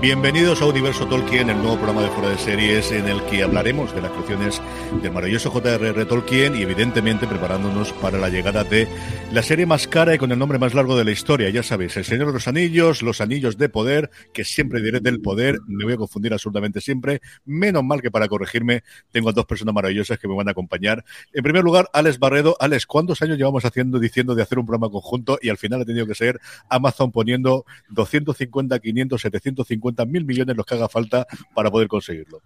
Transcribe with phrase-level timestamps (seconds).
[0.00, 3.92] Bienvenidos a Universo Tolkien, el nuevo programa de fuera de series en el que hablaremos
[3.92, 4.62] de las creaciones
[5.02, 6.04] del maravilloso J.R.R.
[6.04, 8.86] Tolkien y evidentemente preparándonos para la llegada de
[9.32, 11.50] la serie más cara y con el nombre más largo de la historia.
[11.50, 15.20] Ya sabéis, El Señor de los Anillos, Los Anillos de Poder, que siempre diré del
[15.20, 17.20] poder, me voy a confundir absolutamente siempre.
[17.44, 21.04] Menos mal que para corregirme tengo a dos personas maravillosas que me van a acompañar.
[21.32, 22.56] En primer lugar, Alex Barredo.
[22.60, 25.84] Alex, ¿cuántos años llevamos haciendo diciendo de hacer un programa conjunto y al final ha
[25.84, 31.70] tenido que ser Amazon poniendo 250, 500, 750 mil millones los que haga falta para
[31.70, 32.40] poder conseguirlo.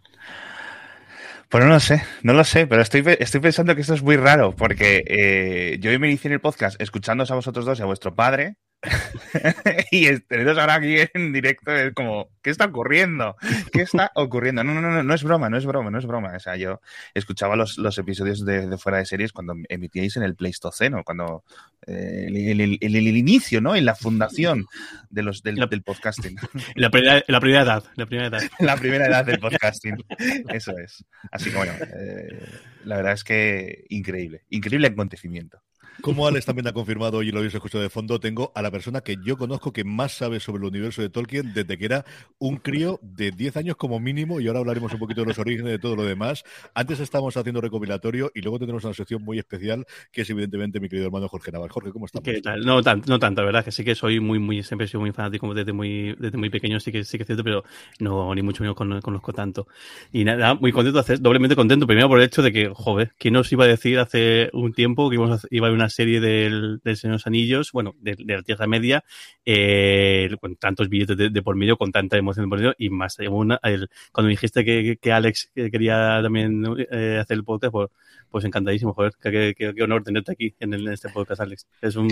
[1.48, 4.16] Pues no lo sé, no lo sé, pero estoy, estoy pensando que esto es muy
[4.16, 7.84] raro, porque eh, yo me inicié en el podcast escuchándoos a vosotros dos y a
[7.84, 8.56] vuestro padre,
[9.91, 13.36] y teneros ahora aquí en directo es como, ¿qué está ocurriendo?
[13.72, 14.64] ¿Qué está ocurriendo?
[14.64, 16.33] No, no, no, no es broma, no es broma, no es broma.
[16.34, 16.80] O sea, yo
[17.14, 21.44] escuchaba los, los episodios de, fuera de series cuando emitíais en el Pleistoceno, cuando
[21.86, 23.77] eh, el, el, inicio, ¿no?
[23.77, 24.66] En la fundación
[25.10, 26.36] de los, del, del podcasting.
[26.75, 28.42] La primera, la primera edad, la primera edad.
[28.58, 29.97] la primera edad del podcasting.
[30.48, 31.05] Eso es.
[31.30, 32.48] Así que bueno, eh,
[32.84, 35.60] la verdad es que increíble, increíble acontecimiento.
[36.03, 39.03] Como Alex también ha confirmado y lo habéis escuchado de fondo, tengo a la persona
[39.03, 42.05] que yo conozco que más sabe sobre el universo de Tolkien desde que era
[42.41, 45.70] un crío de 10 años como mínimo y ahora hablaremos un poquito de los orígenes
[45.70, 46.42] de todo lo demás.
[46.75, 50.89] Antes estábamos haciendo recopilatorio y luego tenemos una sección muy especial que es evidentemente mi
[50.89, 51.70] querido hermano Jorge Naval.
[51.70, 52.22] Jorge, ¿cómo estás?
[52.64, 55.12] No, tanto, no tanto, verdad, que sí que soy muy, muy, siempre he sido muy
[55.12, 57.62] fanático desde muy, desde muy pequeño, sí que sí que es cierto, pero
[58.00, 59.69] no, ni mucho menos conozco tanto.
[60.11, 63.53] Y nada, muy contento, doblemente contento, primero por el hecho de que, joder, ¿quién nos
[63.53, 66.80] iba a decir hace un tiempo que íbamos a, iba a haber una serie del
[66.82, 69.04] del, Señor de los Anillos, bueno, de, la Tierra Media,
[69.44, 73.18] eh, con tantos billetes de, por medio, con tanta emoción de por medio, y más
[73.30, 77.88] una, el, cuando me dijiste que, que Alex quería también eh, hacer el podcast, pues,
[78.30, 81.66] pues encantadísimo, joder, qué, honor tenerte aquí en, este podcast, Alex.
[81.81, 82.08] Es un,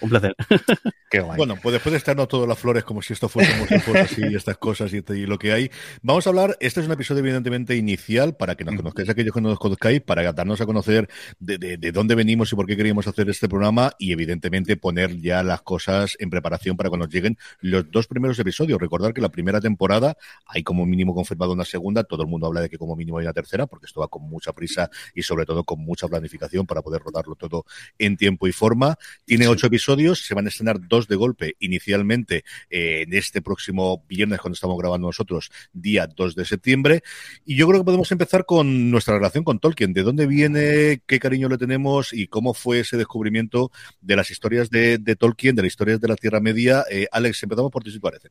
[0.00, 0.34] un placer.
[1.36, 3.52] Bueno, pues después de estarnos todas las flores como si esto fuese
[3.96, 5.70] así y estas cosas y, lo que hay,
[6.02, 9.40] vamos a hablar, este es un episodio evidentemente inicial para que nos conozcáis aquellos que
[9.40, 13.06] no nos conozcáis, para darnos a conocer de, de, dónde venimos y por qué queríamos
[13.06, 17.88] hacer este programa y evidentemente poner ya las cosas en preparación para cuando lleguen los
[17.92, 18.80] dos primeros episodios.
[18.80, 20.16] Recordar que la primera temporada
[20.46, 23.26] hay como mínimo confirmado una segunda, todo el mundo habla de que como mínimo hay
[23.26, 26.82] una tercera, porque esto va con mucha prisa y sobre todo con mucha planificación para
[26.82, 27.66] poder rodarlo todo
[27.98, 28.96] en tiempo y forma.
[29.24, 34.04] Tiene ocho episodios se van a estrenar dos de golpe inicialmente eh, en este próximo
[34.08, 37.02] viernes cuando estamos grabando nosotros, día 2 de septiembre.
[37.44, 39.92] Y yo creo que podemos empezar con nuestra relación con Tolkien.
[39.92, 44.70] ¿De dónde viene, qué cariño le tenemos y cómo fue ese descubrimiento de las historias
[44.70, 46.84] de, Tolkien, de las historias de la Tierra Media?
[46.90, 48.30] Eh, Alex, empezamos por ti si te parece.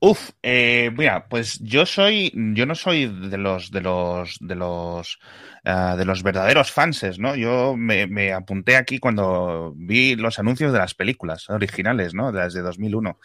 [0.00, 5.18] Uf, eh, mira, pues yo soy, yo no soy de los, de los, de los,
[5.64, 7.34] uh, de los verdaderos fanses, ¿no?
[7.34, 12.32] Yo me, apunté aquí cuando vi los anuncios de las películas originales, ¿no?
[12.32, 13.18] De las de 2001.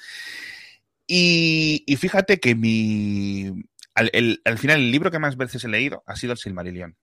[1.08, 3.52] Y, y fíjate que mi,
[3.96, 6.96] al, al final el libro que más veces he leído ha sido el Silmarillion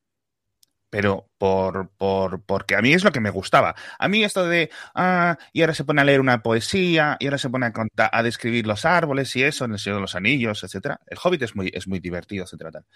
[0.91, 3.75] pero por, por, porque a mí es lo que me gustaba.
[3.99, 7.39] A mí esto de, ah, y ahora se pone a leer una poesía, y ahora
[7.39, 10.15] se pone a, contar, a describir los árboles y eso, en el Señor de los
[10.15, 11.01] Anillos, etcétera.
[11.07, 12.87] El Hobbit es muy, es muy divertido, etcétera, tal.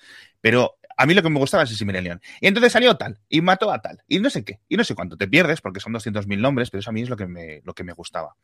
[0.41, 2.21] Pero a mí lo que me gustaba es el Silmarillion.
[2.41, 4.95] Y entonces salió tal, y mató a tal, y no sé qué, y no sé
[4.95, 5.17] cuánto.
[5.17, 7.75] Te pierdes porque son 200.000 nombres, pero eso a mí es lo que me, lo
[7.75, 8.37] que me gustaba.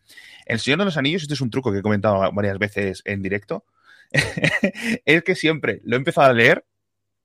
[0.47, 3.23] El Señor de los Anillos, este es un truco que he comentado varias veces en
[3.23, 3.65] directo,
[5.05, 6.65] es que siempre lo he empezado a leer,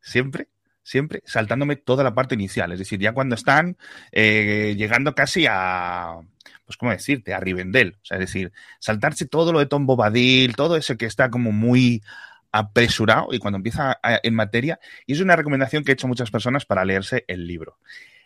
[0.01, 0.49] siempre,
[0.83, 2.71] siempre saltándome toda la parte inicial.
[2.71, 3.77] Es decir, ya cuando están
[4.11, 6.19] eh, llegando casi a,
[6.65, 7.33] pues, ¿cómo decirte?
[7.33, 7.97] A Rivendell.
[8.01, 11.51] O sea, es decir, saltarse todo lo de Tom Bobadil, todo eso que está como
[11.51, 12.03] muy
[12.51, 14.79] apresurado y cuando empieza en materia.
[15.07, 17.79] Y es una recomendación que he hecho muchas personas para leerse el libro.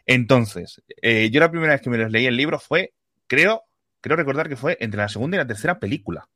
[0.05, 2.93] Entonces, eh, yo la primera vez que me leí el libro fue,
[3.27, 3.63] creo,
[4.01, 6.27] creo recordar que fue entre la segunda y la tercera película.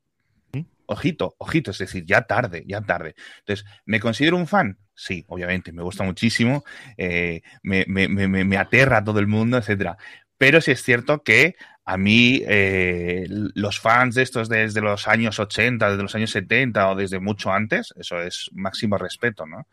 [0.92, 3.14] Ojito, ojito, es decir, ya tarde, ya tarde.
[3.40, 4.78] Entonces, ¿me considero un fan?
[4.94, 6.64] Sí, obviamente, me gusta muchísimo,
[6.96, 9.96] eh, me, me, me, me, aterra a todo el mundo, etcétera.
[10.36, 15.38] Pero sí es cierto que a mí eh, los fans de estos desde los años
[15.38, 19.66] 80, desde los años 70 o desde mucho antes, eso es máximo respeto, ¿no?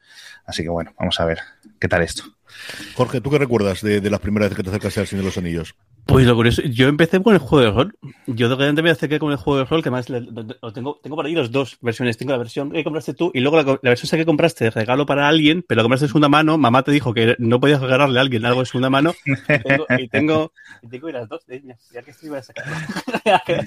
[0.46, 1.40] Así que bueno, vamos a ver
[1.80, 2.24] qué tal esto.
[2.96, 5.30] Jorge, ¿tú qué recuerdas de, de las primeras veces que te acercaste al Señor de
[5.30, 5.76] los Anillos?
[6.10, 7.96] Pues lo curioso, yo empecé con el juego de rol.
[8.26, 11.26] Yo de repente me acerqué con el juego de rol, que más tengo, tengo por
[11.26, 12.18] ahí las dos versiones.
[12.18, 15.28] Tengo la versión que compraste tú y luego la, versión que compraste de regalo para
[15.28, 16.58] alguien, pero la compraste de segunda mano.
[16.58, 19.14] Mamá te dijo que no podías regalarle a alguien algo de segunda mano.
[20.00, 20.52] Y tengo,
[20.82, 21.46] y tengo, y las dos,
[21.94, 22.66] ya que estoy, voy a sacar.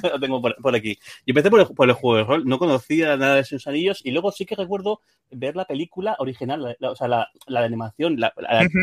[0.02, 0.98] lo tengo por, aquí.
[1.26, 4.00] Yo empecé por el, por el, juego de rol, no conocía nada de sus anillos
[4.02, 5.00] y luego sí que recuerdo
[5.30, 8.32] ver la película original, o sea, la, la animación, la,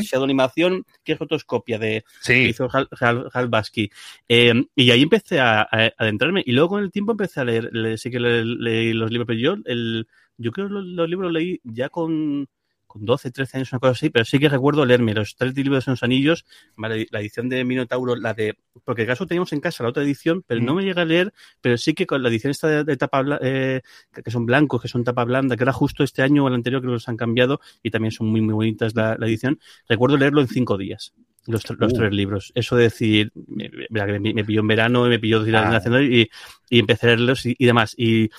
[0.01, 2.33] Shadow Animación, que es rotoscopia de Sí.
[2.33, 3.89] que hizo Hal, Hal- Hal Basky.
[4.27, 6.43] Eh, y ahí empecé a, a adentrarme.
[6.45, 9.27] Y luego con el tiempo empecé a leer, le- sí que le- leí los libros,
[9.27, 10.07] pero yo, el,
[10.37, 12.47] yo creo que los, los libros los leí ya con,
[12.89, 15.85] con 12, 13 años, una cosa así, pero sí que recuerdo leerme los tres libros
[15.85, 16.43] de los anillos,
[16.75, 18.57] vale, la edición de Minotauro, la de.
[18.83, 21.31] Porque el caso teníamos en casa la otra edición, pero no me llegué a leer,
[21.61, 23.81] pero sí que con la edición esta de, de tapa eh,
[24.23, 26.81] que son blancos, que son tapa blanda, que era justo este año o el anterior
[26.81, 29.59] que los han cambiado y también son muy, muy bonitas la, la edición.
[29.87, 31.13] Recuerdo leerlo en cinco días.
[31.45, 31.95] Los, los Uh.
[31.95, 32.51] tres libros.
[32.53, 35.81] Eso de decir, me, me- pilló en verano y me pilló de Ah.
[36.01, 36.29] y,
[36.69, 37.95] y empecé a leerlos y, y demás.
[37.97, 38.29] Y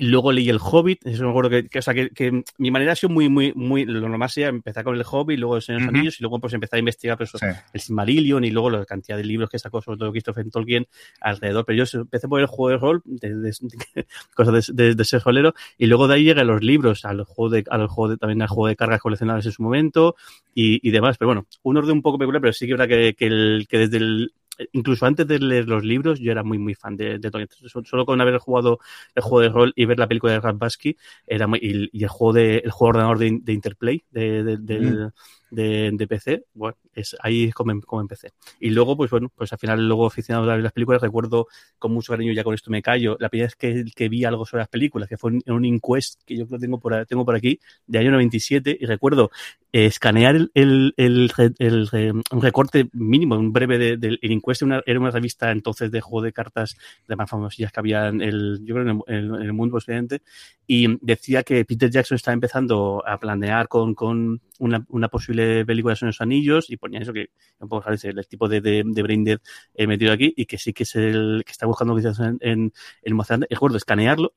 [0.00, 2.92] luego leí El Hobbit, eso me acuerdo que, que, o sea, que, que mi manera
[2.92, 5.80] ha sido muy, muy, muy, lo normal sería empezar con El Hobbit, luego El Señor
[5.80, 5.98] de los Ujú.
[5.98, 7.46] Anillos y luego pues empezar a investigar pues, Sí.
[7.72, 10.86] el Silmarillion y luego la cantidad de libros que sacó sobre todo Christopher Tolkien
[11.20, 11.64] alrededor.
[11.64, 13.50] Pero yo empecé por el juego de rol, de, de-
[13.94, 17.50] de- cosas de, ser rolero, y luego de ahí llegué a los libros, al juego
[17.50, 20.16] de, al juego de, también al juego de cargas coleccionables en su momento
[20.54, 21.16] y, y demás.
[21.18, 23.66] Pero bueno, un orden un poco peculiar, pero sí que es verdad que, que, el,
[23.68, 24.32] que desde el
[24.72, 27.14] incluso antes de leer los libros, yo era muy, muy fan de.
[27.14, 27.48] Entonces,
[27.84, 28.78] Solo con haber jugado
[29.14, 32.08] el juego de rol y ver la película de Ralph Basky, era muy, y, el
[32.08, 35.12] juego de, el juego de ordenador de, Interplay de, de, del-
[35.56, 38.32] de, de PC, bueno, es ahí es como, em- como empecé.
[38.60, 41.46] Y luego, pues bueno, pues al final, luego aficionado a las películas, recuerdo
[41.78, 44.44] con mucho cariño, ya con esto me callo, la primera vez que, que vi algo
[44.46, 47.58] sobre las películas, que fue en un inquest que yo tengo por, tengo por aquí,
[47.86, 49.30] de año 97, y recuerdo
[49.72, 54.82] eh, escanear el, el, el, el recorte mínimo, un breve del de, el inquest, una,
[54.86, 56.76] era una revista entonces de juego de cartas
[57.08, 60.22] de más famosillas que había en el, yo creo en el, en el mundo posiblemente,
[60.66, 65.92] y decía que Peter Jackson estaba empezando a planear con, con una, una posible película
[65.92, 68.04] de Son los Anillos y ponía eso que un poco ¿sabes?
[68.04, 69.40] el, tipo de, de, de
[69.74, 72.72] eh, metido aquí y que sí que es el que está buscando quizás en, en,
[73.02, 73.44] en Mozart.
[73.50, 74.34] Recuerdo escanearlo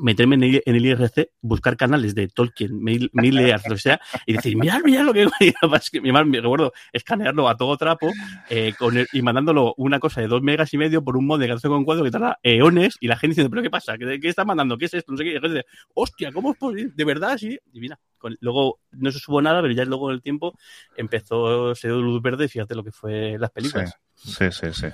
[0.00, 4.00] meterme en el, en el IRC, buscar canales de Tolkien, Mail, Mailear, lo que sea,
[4.26, 8.10] y decir, mirad, mirad lo que es mi madre, me recuerdo escanearlo a todo trapo
[8.48, 11.40] eh, con el, y mandándolo una cosa de dos megas y medio por un mod
[11.40, 13.96] de 14,4 que tarda eones y la gente diciendo, pero ¿qué pasa?
[13.98, 14.78] ¿Qué, qué está mandando?
[14.78, 15.12] ¿Qué es esto?
[15.12, 15.30] No sé qué.
[15.30, 16.92] Y la gente dice, hostia, ¿cómo es posible?
[16.94, 17.36] ¿De verdad?
[17.38, 17.58] Sí.
[17.72, 17.98] Y mira,
[18.40, 20.56] luego no se supo nada, pero ya luego en el tiempo
[20.96, 23.96] empezó, se dio luz verde fíjate lo que fue las películas.
[24.14, 24.72] Sí, sí, sí.
[24.72, 24.86] sí.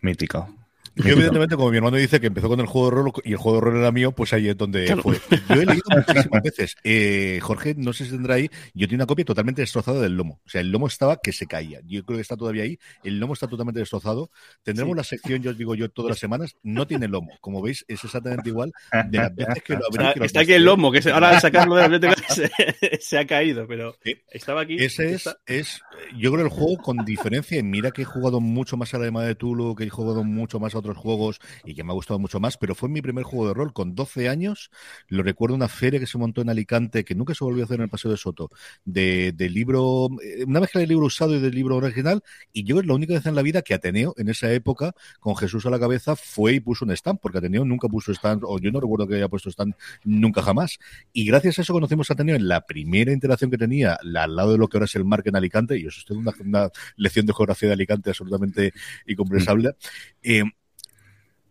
[0.00, 0.48] Mítico.
[0.96, 3.38] Yo, evidentemente, como mi hermano dice que empezó con el juego de rol y el
[3.38, 5.02] juego de rol era mío, pues ahí es donde claro.
[5.02, 5.18] fue.
[5.48, 6.76] Yo he leído muchísimas veces.
[6.84, 10.40] Eh, Jorge, no sé si tendrá ahí, yo tengo una copia totalmente destrozada del lomo.
[10.44, 11.80] O sea, el lomo estaba que se caía.
[11.84, 12.78] Yo creo que está todavía ahí.
[13.02, 14.30] El lomo está totalmente destrozado.
[14.62, 14.96] Tendremos sí.
[14.96, 16.56] la sección, yo os digo yo, todas las semanas.
[16.62, 17.32] No tiene lomo.
[17.40, 18.72] Como veis, es exactamente igual
[19.08, 20.04] de las veces que lo abrí.
[20.04, 22.34] Está, que lo está aquí el lomo, que se, ahora al sacarlo de la biblioteca
[22.34, 22.50] se,
[23.00, 24.16] se, ha caído, pero sí.
[24.30, 24.76] estaba aquí.
[24.78, 25.80] Ese es, es,
[26.18, 27.62] yo creo, el juego con diferencia.
[27.62, 30.74] Mira que he jugado mucho más a la de Tulu, que he jugado mucho más
[30.74, 33.48] a otros juegos y que me ha gustado mucho más, pero fue mi primer juego
[33.48, 34.70] de rol con 12 años.
[35.08, 37.76] Lo recuerdo una feria que se montó en Alicante, que nunca se volvió a hacer
[37.76, 38.50] en el Paseo de Soto,
[38.84, 40.08] de, de libro,
[40.46, 42.22] una mezcla de libro usado y del libro original.
[42.52, 45.36] Y yo es la única vez en la vida que Ateneo, en esa época, con
[45.36, 48.58] Jesús a la cabeza, fue y puso un stand, porque Ateneo nunca puso stand, o
[48.58, 49.74] yo no recuerdo que haya puesto stand
[50.04, 50.78] nunca jamás.
[51.12, 54.52] Y gracias a eso conocimos a Ateneo en la primera interacción que tenía al lado
[54.52, 57.26] de lo que ahora es el Marque en Alicante, y eso es una, una lección
[57.26, 58.72] de geografía de Alicante absolutamente
[59.06, 59.70] incomprensable.
[59.70, 59.74] Mm.
[60.22, 60.42] Eh,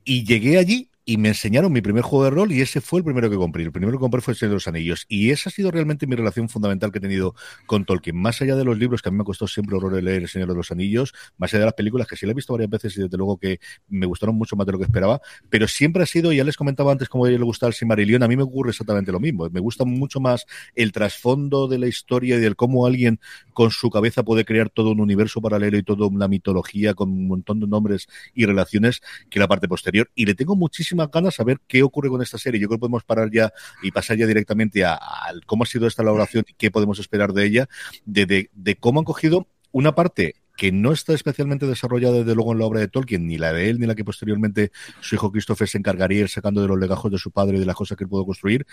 [0.06, 3.04] y llegué allí y me enseñaron mi primer juego de rol y ese fue el
[3.04, 3.64] primero que compré.
[3.64, 5.06] El primero que compré fue El Señor de los Anillos.
[5.08, 8.16] Y esa ha sido realmente mi relación fundamental que he tenido con Tolkien.
[8.16, 10.50] Más allá de los libros, que a mí me costó siempre horror leer El Señor
[10.50, 12.96] de los Anillos, más allá de las películas, que sí la he visto varias veces
[12.98, 16.06] y desde luego que me gustaron mucho más de lo que esperaba, pero siempre ha
[16.06, 18.44] sido, ya les comentaba antes como a ella le gustaba el Silmarillion, a mí me
[18.44, 19.50] ocurre exactamente lo mismo.
[19.50, 23.20] Me gusta mucho más el trasfondo de la historia y del cómo alguien
[23.54, 27.28] con su cabeza puede crear todo un universo paralelo y toda una mitología con un
[27.28, 30.10] montón de nombres y relaciones que la parte posterior.
[30.16, 30.56] Y le tengo
[30.92, 32.60] muchísimas ganas a ver qué ocurre con esta serie.
[32.60, 35.00] Yo creo que podemos parar ya y pasar ya directamente a,
[35.46, 37.70] cómo ha sido esta elaboración y qué podemos esperar de ella,
[38.06, 42.66] de, cómo han cogido una parte que no está especialmente desarrollada desde luego en la
[42.66, 45.78] obra de Tolkien, ni la de él, ni la que posteriormente su hijo Christopher se
[45.78, 48.10] encargaría ir sacando de los legajos de su padre y de las cosas que él
[48.10, 48.68] pudo construir,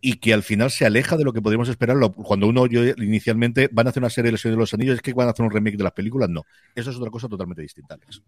[0.00, 3.68] y que al final se aleja de lo que podríamos esperar cuando uno yo inicialmente
[3.72, 5.44] van a hacer una serie de Señor de los Anillos, es que van a hacer
[5.44, 6.44] un remake de las películas, no.
[6.74, 8.22] Eso es otra cosa totalmente distinta, Alex.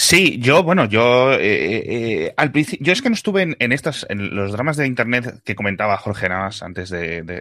[0.00, 4.06] Sí, yo, bueno, yo eh, eh, al principio, yo es que no estuve en, estas,
[4.08, 7.40] en los dramas de internet que comentaba Jorge Navas antes de, de,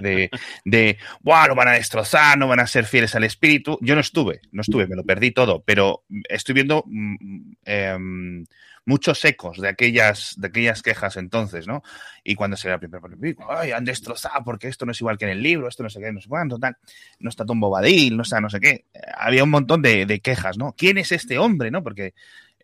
[0.00, 0.30] de,
[0.64, 0.98] de.
[1.22, 3.76] Lo van a destrozar, no van a ser fieles al espíritu.
[3.82, 6.82] Yo no estuve, no estuve, me lo perdí todo, pero estoy viendo
[7.66, 7.98] eh,
[8.84, 11.82] muchos ecos de aquellas, de aquellas quejas entonces, ¿no?
[12.24, 13.02] Y cuando se la primera
[13.48, 13.72] ¡ay!
[13.72, 16.12] Han destrozado porque esto no es igual que en el libro, esto no sé qué,
[16.12, 16.76] no sé cuánto, tal,
[17.20, 18.86] no está Tom Bobadil, no está no sé qué.
[19.16, 20.74] Había un montón de, de quejas, ¿no?
[20.76, 21.82] ¿Quién es este hombre, no?
[21.82, 22.14] Porque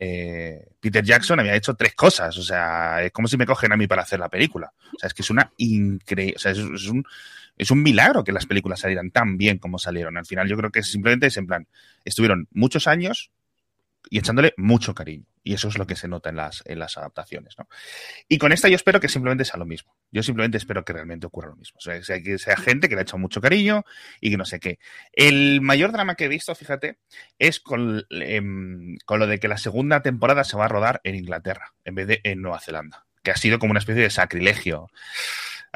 [0.00, 2.36] eh, Peter Jackson había hecho tres cosas.
[2.38, 4.72] O sea, es como si me cogen a mí para hacer la película.
[4.94, 6.34] O sea, es que es una increíble.
[6.36, 7.04] O sea, es, un,
[7.56, 10.16] es un milagro que las películas salieran tan bien como salieron.
[10.16, 11.66] Al final, yo creo que simplemente es en plan,
[12.04, 13.30] estuvieron muchos años
[14.10, 15.24] y echándole mucho cariño.
[15.42, 17.54] Y eso es lo que se nota en las, en las adaptaciones.
[17.58, 17.68] ¿no?
[18.28, 19.94] Y con esta yo espero que simplemente sea lo mismo.
[20.10, 21.78] Yo simplemente espero que realmente ocurra lo mismo.
[21.78, 23.84] O sea, que sea gente que le ha echado mucho cariño
[24.20, 24.78] y que no sé qué.
[25.12, 26.98] El mayor drama que he visto, fíjate,
[27.38, 31.14] es con, em, con lo de que la segunda temporada se va a rodar en
[31.14, 33.06] Inglaterra en vez de en Nueva Zelanda.
[33.22, 34.90] Que ha sido como una especie de sacrilegio.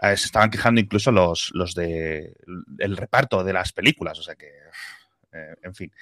[0.01, 2.35] Eh, se estaban quejando incluso los, los de
[2.79, 4.19] el reparto de las películas.
[4.19, 4.51] O sea que,
[5.33, 5.93] eh, en fin.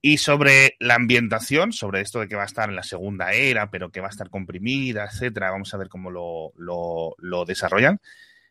[0.00, 3.70] Y sobre la ambientación, sobre esto de que va a estar en la segunda era,
[3.70, 8.00] pero que va a estar comprimida, etcétera, vamos a ver cómo lo, lo, desarrollan.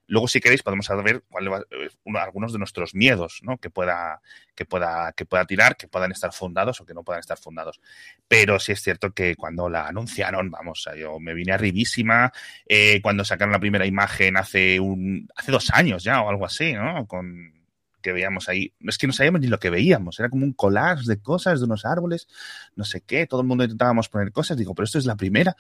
[0.08, 3.58] Luego, si queréis, podemos ver cuál va, eh, uno, algunos de nuestros miedos, ¿no?
[3.58, 4.22] Que pueda,
[4.56, 7.82] que pueda, que pueda tirar, que puedan estar fundados o que no puedan estar fundados.
[8.28, 12.32] Pero sí es cierto que cuando la anunciaron, vamos, yo me vine arribísima.
[12.66, 16.74] Eh, cuando sacaron la primera imagen hace un, hace dos años ya o algo así,
[16.74, 17.06] ¿no?
[17.06, 17.57] Con,
[18.02, 18.74] que veíamos ahí.
[18.82, 21.66] Es que no sabíamos ni lo que veíamos, era como un collage de cosas, de
[21.66, 22.28] unos árboles,
[22.76, 25.56] no sé qué, todo el mundo intentábamos poner cosas, digo, pero esto es la primera,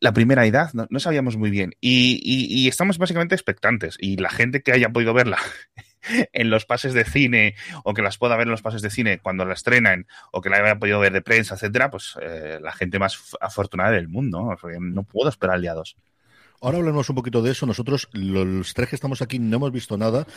[0.00, 1.74] la primera edad, no, sabíamos muy bien.
[1.80, 5.38] Y, estamos básicamente expectantes, y la gente que haya podido verla
[6.32, 9.18] en los pases de cine o que las pueda ver en los pases de cine
[9.18, 12.72] cuando la estrenan o que la haya podido ver de prensa, etcétera, pues eh, la
[12.72, 14.56] gente más afortunada del mundo.
[14.80, 15.96] No puedo esperar al día 2.
[16.64, 17.66] Ahora hablamos un poquito de eso.
[17.66, 20.28] Nosotros, los tres que estamos aquí, no hemos visto nada.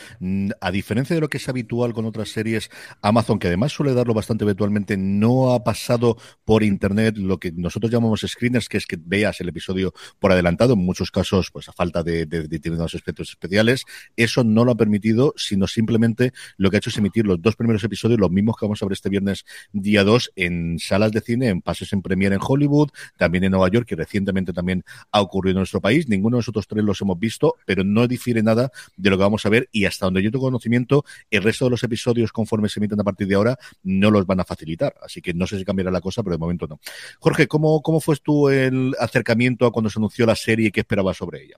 [0.60, 2.68] A diferencia de lo que es habitual con otras series,
[3.00, 7.92] Amazon, que además suele darlo bastante habitualmente, no ha pasado por internet lo que nosotros
[7.92, 10.72] llamamos screeners, que es que veas el episodio por adelantado.
[10.72, 13.84] En muchos casos, pues a falta de, determinados aspectos especiales.
[14.16, 17.54] Eso no lo ha permitido, sino simplemente lo que ha hecho es emitir los dos
[17.54, 21.20] primeros episodios, los mismos que vamos a ver este viernes día 2, en salas de
[21.20, 25.20] cine, en pases en premiere en Hollywood, también en Nueva York, que recientemente también ha
[25.20, 28.70] ocurrido en nuestro país ninguno de nosotros tres los hemos visto, pero no difiere nada
[28.96, 31.70] de lo que vamos a ver y hasta donde yo tengo conocimiento, el resto de
[31.70, 34.94] los episodios conforme se emiten a partir de ahora no los van a facilitar.
[35.02, 36.80] Así que no sé si cambiará la cosa, pero de momento no.
[37.20, 40.80] Jorge, ¿cómo, cómo fue tu el acercamiento a cuando se anunció la serie y qué
[40.80, 41.56] esperabas sobre ella?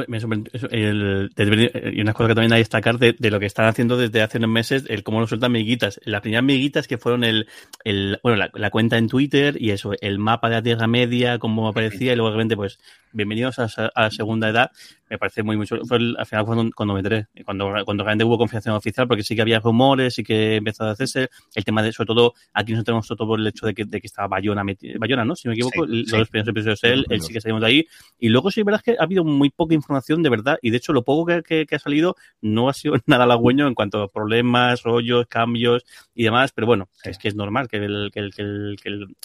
[0.00, 4.38] Y una cosa que también hay que destacar de, lo que están haciendo desde hace
[4.38, 6.00] unos meses, el cómo nos sueltan miguitas.
[6.04, 7.48] Las primeras miguitas que fueron el,
[7.84, 11.68] el bueno, la, cuenta en Twitter y eso, el mapa de la Tierra Media, cómo
[11.68, 12.78] aparecía, y luego realmente, pues,
[13.12, 14.70] bienvenidos a, a la segunda edad
[15.10, 15.78] me parece muy mucho.
[15.86, 19.34] Fue al final cuando, cuando me enteré, cuando, cuando realmente hubo confirmación oficial, porque sí
[19.34, 21.28] que había rumores y que empezó a hacerse.
[21.54, 24.00] El tema de, sobre todo, aquí nos tenemos todo por el hecho de que, de
[24.00, 24.62] que estaba Bayona,
[24.98, 25.34] Bayona, ¿no?
[25.34, 27.86] Si me equivoco, los primeros episodios de él, él sí que salimos de ahí.
[28.18, 30.76] Y luego sí, verdad es que ha habido muy poca información de verdad, y de
[30.76, 34.08] hecho, lo poco que, que, ha salido no ha sido nada halagüeño en cuanto a
[34.08, 35.84] problemas, rollos, cambios
[36.14, 38.76] y demás, pero bueno, es que es normal que, el, que, el,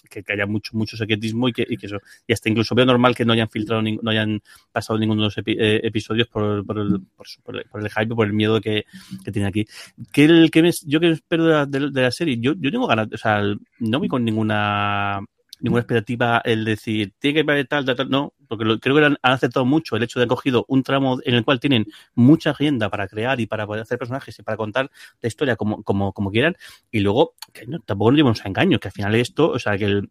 [0.10, 2.00] que, que, haya mucho, mucho secretismo y que, y que eso.
[2.28, 5.38] Y hasta incluso veo normal que no hayan filtrado, no hayan pasado ninguno de los
[5.38, 8.86] episodios episodios por, por, el, por, el, por, el, hype, por el miedo que,
[9.24, 9.66] que tiene aquí.
[10.12, 12.38] ¿Qué, el, que me, yo que espero de la, de, la, serie?
[12.40, 13.44] Yo, yo tengo ganas, o sea,
[13.80, 15.24] no voy con ninguna
[15.64, 19.06] ninguna expectativa el decir, tiene que haber tal, tal, tal, no, porque lo, creo que
[19.06, 22.52] han, aceptado mucho el hecho de haber cogido un tramo en el cual tienen mucha
[22.52, 24.92] agenda para crear y para poder hacer personajes y para contar
[25.22, 26.58] la historia como, como, como quieran,
[26.92, 29.78] y luego, que no, tampoco nos llevamos a engaños, que al final esto, o sea,
[29.78, 30.10] que el,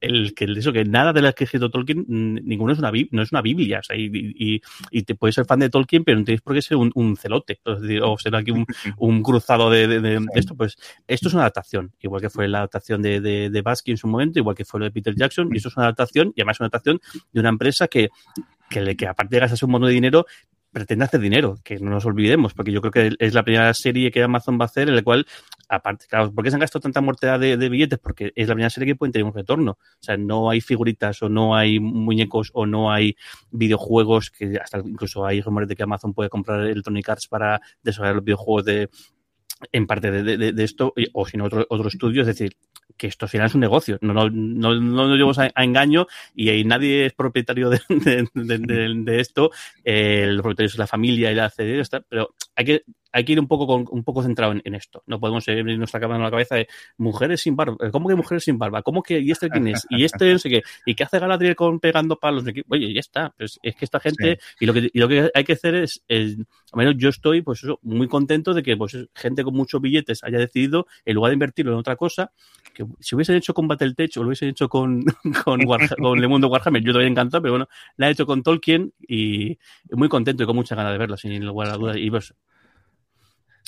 [0.00, 3.22] el que eso que nada de las que ha escrito Tolkien ninguno es una no
[3.22, 4.60] es una biblia o sea, y,
[4.90, 7.60] y, te puedes ser fan de Tolkien pero no tienes por qué ser un, celote
[8.02, 8.66] o ser aquí un,
[8.98, 10.76] un cruzado de, de, esto pues
[11.06, 14.08] esto es una adaptación igual que fue la adaptación de, de, de Baskin en su
[14.08, 16.56] momento igual que fue lo de Peter Jackson y eso es una adaptación y además
[16.56, 17.00] es una adaptación
[17.32, 18.10] de una empresa que
[18.68, 20.26] que, que aparte de gastarse un montón de dinero,
[20.76, 24.10] pretende hacer dinero, que no nos olvidemos, porque yo creo que es la primera serie
[24.10, 25.26] que Amazon va a hacer en la cual,
[25.70, 27.98] aparte, claro, ¿por qué se han gastado tanta mortedad de, billetes?
[27.98, 29.78] Porque es la primera serie que puede tener un retorno.
[29.80, 33.16] O sea, no hay figuritas o no hay muñecos o no hay
[33.50, 38.16] videojuegos, que hasta incluso hay rumores de que Amazon puede comprar Electronic Arts para desarrollar
[38.16, 38.90] los videojuegos de
[39.72, 42.56] en parte de, de, esto, o si otro, otro estudio, es decir,
[42.96, 46.50] que esto al final un negocio, no, no, no, no nos llevamos a, engaño y,
[46.50, 47.80] ahí nadie es propietario de,
[48.34, 49.50] de esto,
[49.84, 52.84] eh, el propietario es la familia y la CD, pero hay que
[53.16, 55.02] hay que ir un poco con, un poco centrado en, esto.
[55.06, 56.68] No podemos ir nuestra cámara en la cabeza de
[56.98, 57.74] mujeres sin barba.
[57.90, 58.82] ¿Cómo que mujeres sin barba?
[58.82, 59.86] ¿Cómo que y este quién es?
[59.88, 60.62] Y este no sé qué.
[60.84, 62.44] ¿Y qué hace Galadriel con pegando palos?
[62.68, 63.30] Oye, ya está.
[63.30, 66.02] Pues es que esta gente y lo que y lo que hay que hacer es,
[66.10, 70.22] al menos yo estoy pues eso, muy contento de que pues gente con muchos billetes
[70.22, 72.32] haya decidido en lugar de invertirlo en otra cosa
[72.74, 75.02] que si hubiesen hecho con Battletech o lo hubiesen hecho con
[75.44, 78.42] con, con Le Mundo Warhammer yo te habría encantado pero bueno la he hecho con
[78.42, 79.58] Tolkien y
[79.90, 82.34] muy contento y con mucha ganas de verla sin lugar a dudas y pues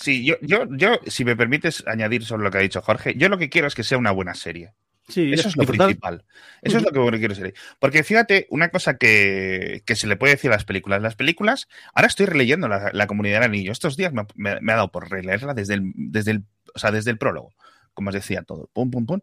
[0.00, 3.28] Sí, yo, yo, yo, si me permites añadir sobre lo que ha dicho Jorge, yo
[3.28, 4.72] lo que quiero es que sea una buena serie.
[5.08, 6.24] Sí, Eso es lo principal.
[6.60, 7.54] Eso es lo que quiero decir.
[7.78, 11.00] Porque fíjate, una cosa que, se le puede decir a las películas.
[11.00, 13.72] Las películas, ahora estoy releyendo la, comunidad del anillo.
[13.72, 17.18] Estos días me, ha dado por releerla desde el, desde el, o sea, desde el
[17.18, 17.54] prólogo.
[17.94, 18.68] Como os decía, todo.
[18.74, 19.20] Pum, pum, pum.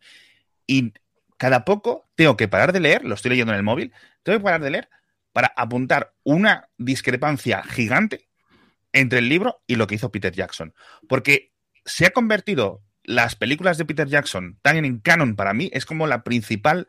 [0.66, 0.94] Y
[1.38, 4.44] cada poco tengo que parar de leer, lo estoy leyendo en el móvil, tengo que
[4.44, 4.90] parar de leer
[5.34, 8.28] para apuntar una discrepancia gigante
[8.96, 10.74] entre el libro y lo que hizo Peter Jackson.
[11.08, 11.52] Porque
[11.86, 16.08] se ha convertido las películas de Peter Jackson tan en canon para mí es como
[16.08, 16.88] la principal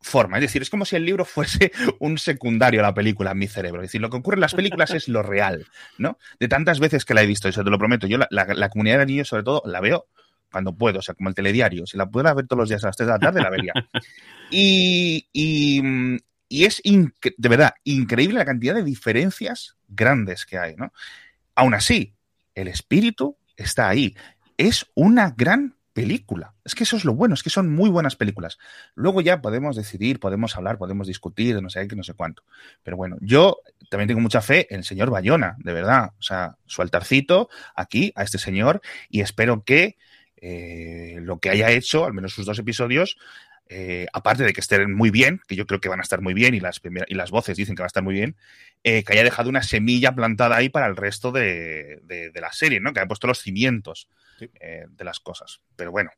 [0.00, 0.38] forma.
[0.38, 3.46] Es decir, es como si el libro fuese un secundario a la película en mi
[3.46, 3.80] cerebro.
[3.80, 6.18] Es decir, lo que ocurre en las películas es lo real, ¿no?
[6.40, 8.06] De tantas veces que la he visto, eso te lo prometo.
[8.06, 10.08] Yo la, comunidad de niños, sobre todo, la veo
[10.50, 11.86] cuando puedo, o sea, como el telediario.
[11.86, 13.72] Si la pudiera ver todos los días a las 3 de la tarde, la vería.
[14.54, 15.80] Y, y,
[16.52, 20.92] es, de verdad, increíble la cantidad de diferencias grandes que hay, ¿no?
[21.54, 22.14] Aún así,
[22.54, 24.14] el espíritu está ahí
[24.56, 26.54] es una gran película.
[26.64, 28.58] Es que eso es lo bueno, es que son muy buenas películas.
[28.94, 32.44] Luego ya podemos decidir, podemos hablar, podemos discutir, no sé qué, no sé cuánto.
[32.82, 33.58] Pero bueno, yo
[33.90, 36.12] también tengo mucha fe en el señor Bayona, de verdad.
[36.18, 38.80] O sea, su altarcito aquí a este señor
[39.10, 39.96] y espero que
[40.36, 43.16] eh, lo que haya hecho, al menos sus dos episodios,
[43.74, 46.34] eh, aparte de que estén muy bien, que yo creo que van a estar muy
[46.34, 48.36] bien y las, y las voces dicen que van a estar muy bien,
[48.84, 52.80] eh, que haya dejado una semilla plantada ahí para el resto de, de la serie,
[52.80, 52.92] ¿no?
[52.92, 54.08] Que haya puesto los cimientos.
[54.60, 55.60] Eh, de las cosas.
[55.76, 56.10] Pero bueno,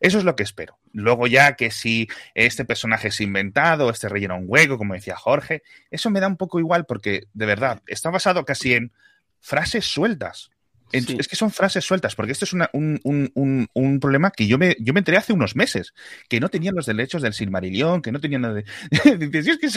[0.00, 0.78] eso es lo que espero.
[0.92, 5.62] Luego ya que si este personaje es inventado, este relleno un hueco, como decía Jorge,
[5.90, 8.92] eso me da un poco igual porque, de verdad, está basado casi en
[9.40, 10.50] frases sueltas.
[10.92, 15.00] Es que son frases sueltas, porque esto es un, problema que yo me, yo me
[15.00, 15.94] enteré hace unos meses,
[16.28, 18.64] que no tenían los derechos del Silmarillion, que no tenían de...
[19.42, 19.68] si, es que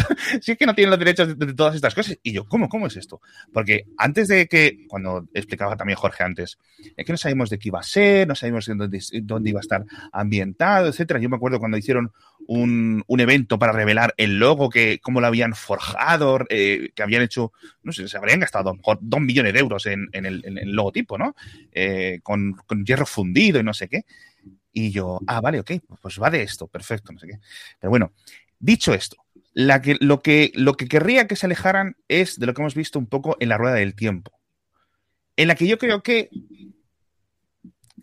[0.42, 2.18] si es que no tienen los derechos de, todas estas cosas.
[2.22, 3.22] Y yo, ¿cómo, ¿cómo es esto?
[3.52, 6.60] Porque antes de que, cuando explicaba también Jorge antes,
[6.96, 9.62] es que no sabíamos de qué iba a ser, no sabíamos dónde, dónde iba a
[9.62, 11.20] estar ambientado, etcétera.
[11.20, 12.12] Yo me acuerdo cuando hicieron
[12.48, 17.52] un, evento para revelar el logo, que cómo lo habían forjado, eh, que habían hecho,
[17.84, 20.99] no sé, se habrían gastado dos millones de euros en, en el, en el logotipo
[21.00, 21.36] tipo, ¿no?
[21.72, 24.06] Eh, con, hierro fundido y no sé qué.
[24.72, 27.40] Y yo, ah, vale, ok, pues va de esto, perfecto, no sé qué.
[27.80, 28.14] Pero bueno,
[28.60, 29.18] dicho esto,
[29.54, 32.76] la que, lo, que, lo que querría que se alejaran es de lo que hemos
[32.76, 34.32] visto un poco en la rueda del tiempo,
[35.36, 36.30] en la que yo creo que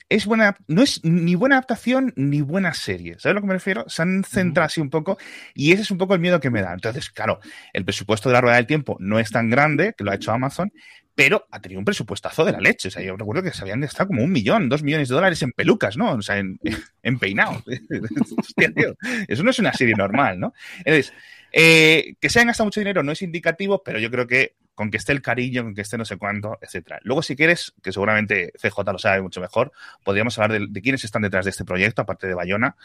[0.09, 3.15] es buena, no es ni buena adaptación ni buena serie.
[3.19, 3.89] ¿Sabes a lo que me refiero?
[3.89, 5.19] Se han centrado así un poco
[5.55, 6.73] y ese es un poco el miedo que me da.
[6.73, 7.41] Entonces, claro,
[7.73, 10.33] el presupuesto de la rueda del tiempo no es tan grande, que lo ha hecho
[10.33, 10.73] Amazon,
[11.17, 12.89] pero ha tenido un presupuestazo de la leche.
[12.89, 15.43] O sea, yo recuerdo que se habían gastado como un millón, dos millones de dólares
[15.43, 16.13] en pelucas, ¿no?
[16.13, 16.61] O sea, en,
[17.03, 17.65] en peinado.
[18.39, 18.95] Hostia, tío,
[19.27, 20.53] eso no es una serie normal, ¿no?
[20.79, 21.15] Entonces,
[21.53, 24.91] eh, que se hayan gastado mucho dinero no es indicativo, pero yo creo que con
[24.91, 27.01] que esté el cariño, con que esté no sé cuánto, etcétera.
[27.03, 29.73] Luego, si quieres, que seguramente CJ lo sabe mucho mejor,
[30.05, 32.77] podríamos hablar de, de quiénes están detrás de este proyecto, aparte de Bayona,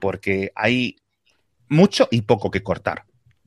[0.00, 0.96] porque hay
[1.68, 3.04] mucho y poco que cortar.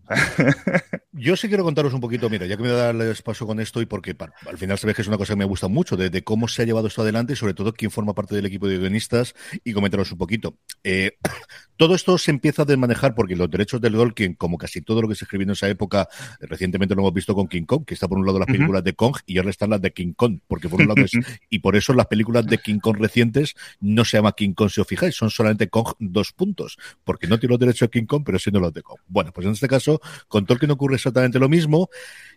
[1.13, 3.81] Yo sí quiero contaros un poquito, mira, ya que me da el paso con esto
[3.81, 4.15] y porque
[4.47, 6.65] al final sabéis que es una cosa que me gusta mucho, de, cómo se ha
[6.65, 10.09] llevado esto adelante y sobre todo quién forma parte del equipo de guionistas y comentaros
[10.13, 10.55] un poquito.
[10.85, 11.17] Eh,
[11.75, 15.09] todo esto se empieza a desmanejar porque los derechos del Tolkien, como casi todo lo
[15.09, 16.07] que se escribió en esa época,
[16.39, 18.93] recientemente lo hemos visto con King Kong, que está por un lado las películas de
[18.93, 21.11] Kong y ahora están las de King Kong, porque por un lado es,
[21.49, 24.79] y por eso las películas de King Kong recientes no se llama King Kong si
[24.79, 28.23] os fijáis, son solamente Kong dos puntos, porque no tiene los derechos de King Kong,
[28.25, 28.99] pero siendo los de Kong.
[29.07, 31.89] Bueno, pues en este caso con Tolkien ocurre exactamente lo mismo.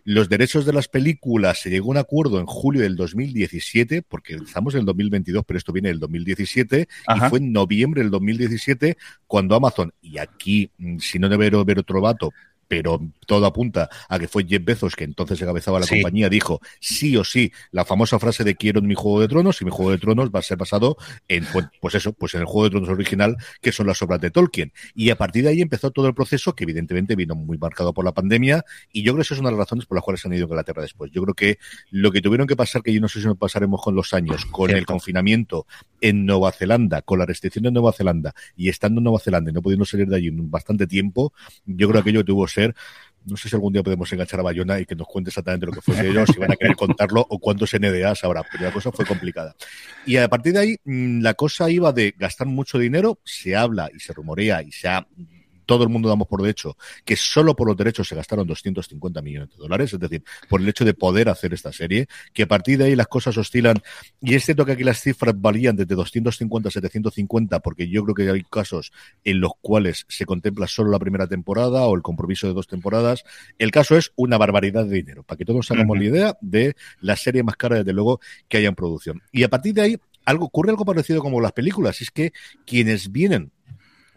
[0.03, 4.35] Los derechos de las películas se llegó a un acuerdo en julio del 2017, porque
[4.35, 8.97] estamos en el 2022, pero esto viene del 2017, y fue en noviembre del 2017
[9.25, 12.31] cuando Amazon, y aquí, mm, si no debe ver otro vato,
[12.67, 17.17] pero todo apunta a que fue Jeff Bezos, que entonces encabezaba la compañía, dijo sí
[17.17, 19.97] o sí la famosa frase de quiero mi Juego de Tronos y mi Juego de
[19.97, 20.97] Tronos va a ser basado
[21.27, 24.21] en, pues, pues, eso, pues en el Juego de Tronos original, que son las obras
[24.21, 24.73] de Tolkien.
[24.93, 28.05] Y a partir de ahí empezó todo el proceso, que evidentemente vino muy marcado por
[28.05, 30.25] la pandemia, y yo creo que esa es una de las razones por las cuales
[30.25, 31.11] han ido a Inglaterra después.
[31.11, 31.59] Yo creo que
[31.91, 34.45] lo que tuvieron que pasar, que yo no sé si nos pasaremos con los años,
[34.45, 35.65] con el confinamiento
[36.01, 39.53] en Nueva Zelanda, con la restricción de Nueva Zelanda, y estando en Nueva Zelanda y
[39.53, 41.33] no pudiendo salir de allí en bastante tiempo,
[41.65, 42.47] yo creo que aquello tuvo
[43.25, 45.71] no sé si algún día podemos enganchar a Bayona y que nos cuente exactamente lo
[45.71, 48.71] que fue de ellos, si van a querer contarlo o cuántos NDAs habrá, pero la
[48.71, 49.55] cosa fue complicada.
[50.05, 53.89] Y a partir de ahí, mm, la cosa iba de gastar mucho dinero, se habla
[53.93, 55.07] y se rumorea y se ha
[55.65, 59.49] todo el mundo damos por hecho que solo por los derechos se gastaron 250 millones
[59.49, 62.77] de dólares, es decir, por el hecho de poder hacer esta serie, que a partir
[62.77, 63.77] de ahí las cosas oscilan,
[64.21, 68.15] y es cierto que aquí las cifras valían desde 250 a 750, porque yo creo
[68.15, 68.91] que hay casos
[69.23, 73.23] en los cuales se contempla solo la primera temporada o el compromiso de dos temporadas.
[73.57, 77.15] El caso es una barbaridad de dinero, para que todos hagamos la idea de la
[77.15, 79.21] serie más cara, desde luego, que haya en producción.
[79.31, 82.33] Y a partir de ahí, algo, ocurre algo parecido como las películas, es que
[82.65, 83.51] quienes vienen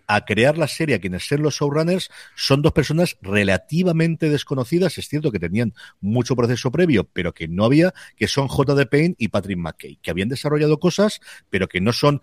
[0.09, 4.97] a crear la serie, a quienes ser los showrunners, son dos personas relativamente desconocidas.
[4.99, 8.87] Es cierto que tenían mucho proceso previo, pero que no había, que son J.D.
[8.87, 12.23] Payne y Patrick McKay, que habían desarrollado cosas, pero que no son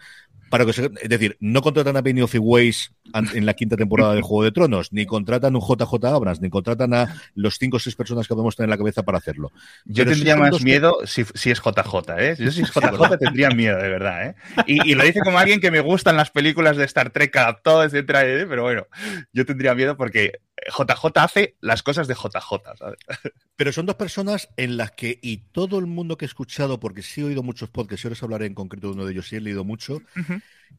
[0.55, 4.21] para que es decir, no contratan a Penny of Ways en la quinta temporada de
[4.21, 7.93] Juego de Tronos, ni contratan un JJ Abrams, ni contratan a los cinco o seis
[7.97, 9.51] personas que podemos tener en la cabeza para hacerlo.
[9.83, 12.35] Yo tendría más miedo si, es JJ, ¿eh?
[12.39, 14.35] Yo si es JJ tendría miedo, de verdad, ¿eh?
[14.65, 18.25] Y, lo dice como alguien que me gustan las películas de Star Trek, todo, etcétera,
[18.25, 18.45] ¿eh?
[18.47, 18.87] pero bueno,
[19.33, 22.99] yo tendría miedo porque JJ hace las cosas de JJ, ¿sabes?
[23.55, 27.01] Pero son dos personas en las que, y todo el mundo que he escuchado, porque
[27.01, 29.27] sí he oído muchos podcasts, y ahora os hablaré en concreto de uno de ellos,
[29.27, 30.01] sí he leído mucho,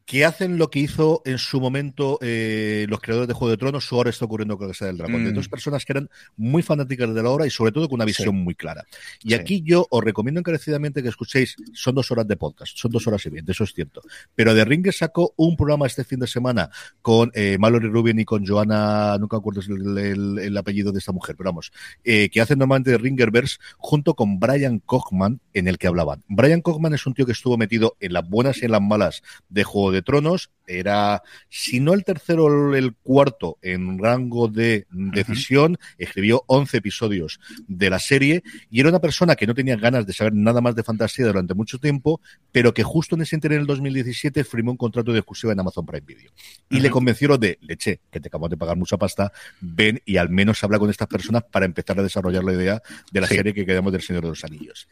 [0.05, 3.91] que hacen lo que hizo en su momento eh, los creadores de Juego de Tronos,
[3.91, 5.23] o ahora está ocurriendo con la del Dragón.
[5.23, 5.35] De mm.
[5.35, 8.35] dos personas que eran muy fanáticas de la obra y sobre todo con una visión
[8.35, 8.85] muy clara.
[9.21, 13.07] Y aquí yo os recomiendo encarecidamente que escuchéis, son dos horas de podcast, son dos
[13.07, 14.01] horas y bien, eso es cierto.
[14.35, 16.69] Pero de Ringer sacó un programa este fin de semana
[17.01, 21.35] con eh, Mallory Rubin y con Joana, nunca acuerdo el, el, apellido de esta mujer,
[21.37, 21.71] pero vamos,
[22.03, 26.23] eh, que hacen normalmente de Ringerverse junto con Brian Kochman, en el que hablaban.
[26.27, 29.23] Brian Kochman es un tío que estuvo metido en las buenas y en las malas
[29.49, 35.77] de Juego de Tronos, era, si no el tercero, el cuarto en rango de decisión,
[35.97, 40.13] escribió 11 episodios de la serie y era una persona que no tenía ganas de
[40.13, 42.19] saber nada más de fantasía durante mucho tiempo,
[42.51, 45.59] pero que justo en ese inter en el 2017 firmó un contrato de exclusiva en
[45.59, 46.31] Amazon Prime Video.
[46.69, 50.29] Y le convencieron de, leche, que te acabamos de pagar mucha pasta, ven y al
[50.29, 53.65] menos habla con estas personas para empezar a desarrollar la idea de la serie que
[53.65, 54.87] queremos del Señor de los Anillos.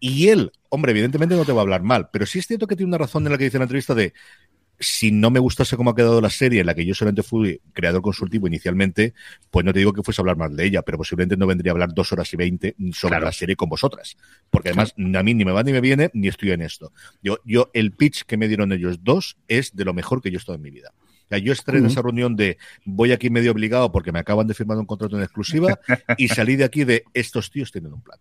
[0.00, 2.74] Y él, hombre, evidentemente no te va a hablar mal, pero sí es cierto que
[2.74, 4.14] tiene una razón en la que dice en la entrevista de
[4.80, 7.60] si no me gustase cómo ha quedado la serie, en la que yo solamente fui
[7.74, 9.12] creador consultivo inicialmente,
[9.50, 11.72] pues no te digo que fuese a hablar más de ella, pero posiblemente no vendría
[11.72, 14.16] a hablar dos horas y veinte sobre la serie con vosotras.
[14.48, 16.92] Porque además, a mí ni me va ni me viene, ni estoy en esto.
[17.22, 20.36] Yo, yo, el pitch que me dieron ellos dos es de lo mejor que yo
[20.36, 20.92] he estado en mi vida.
[21.42, 24.78] yo estré en esa reunión de voy aquí medio obligado porque me acaban de firmar
[24.78, 25.78] un contrato en exclusiva
[26.16, 28.18] y salí de aquí de estos tíos tienen un plan.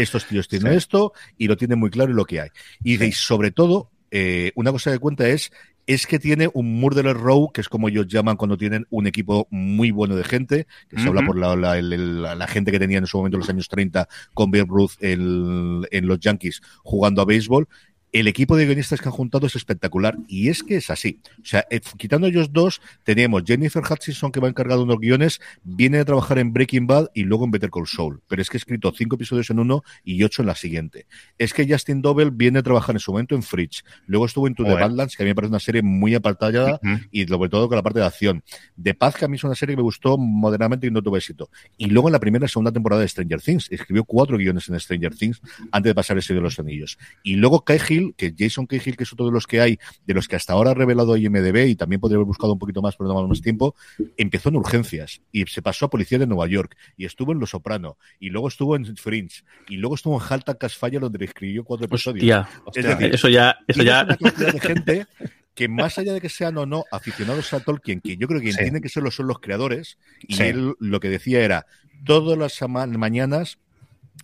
[0.00, 2.48] Estos tíos tienen esto y lo tienen muy claro y lo que hay.
[2.82, 5.52] Y, sobre todo, eh, una cosa que cuenta es
[5.86, 9.48] es que tiene un Murderer Row, que es como ellos llaman cuando tienen un equipo
[9.50, 13.36] muy bueno de gente, que se habla por la, gente que tenía en su momento
[13.36, 17.66] en los años 30 con Bill Ruth en, en los Yankees jugando a béisbol
[18.12, 21.20] el equipo de guionistas que han juntado es espectacular y es que es así.
[21.42, 25.40] O sea, eh, quitando ellos dos, teníamos Jennifer Hutchinson que va encargado de unos guiones,
[25.62, 28.56] viene a trabajar en Breaking Bad y luego en Better Call Saul, pero es que
[28.56, 31.06] ha escrito cinco episodios en uno y ocho en la siguiente.
[31.38, 34.54] Es que Justin Doble viene a trabajar en su momento en Fridge, luego estuvo en
[34.54, 37.68] To the Badlands, que a mí me parece una serie muy apartada y sobre todo
[37.68, 38.42] con la parte de acción.
[38.76, 41.16] De Paz, que a mí es una serie que me gustó moderadamente y no tuvo
[41.16, 41.50] éxito.
[41.76, 44.78] Y luego en la primera y segunda temporada de Stranger Things, escribió cuatro guiones en
[44.80, 46.98] Stranger Things antes de pasar ese de los anillos.
[47.22, 47.78] Y luego Kai
[48.16, 50.72] que Jason Cahill, que es otro de los que hay, de los que hasta ahora
[50.72, 53.74] ha revelado IMDB y también podría haber buscado un poquito más, pero no más tiempo,
[54.16, 57.50] empezó en urgencias y se pasó a Policía de Nueva York y estuvo en Los
[57.50, 61.86] Soprano y luego estuvo en Fringe y luego estuvo en Halta Casfalla donde escribió cuatro
[61.86, 62.46] episodios.
[62.74, 64.04] eso ya, eso ya.
[64.20, 65.06] de gente
[65.54, 68.52] que más allá de que sean o no aficionados a Tolkien, que yo creo que
[68.52, 71.66] tienen que serlo son los creadores, y él lo que decía era,
[72.04, 73.58] todas las mañanas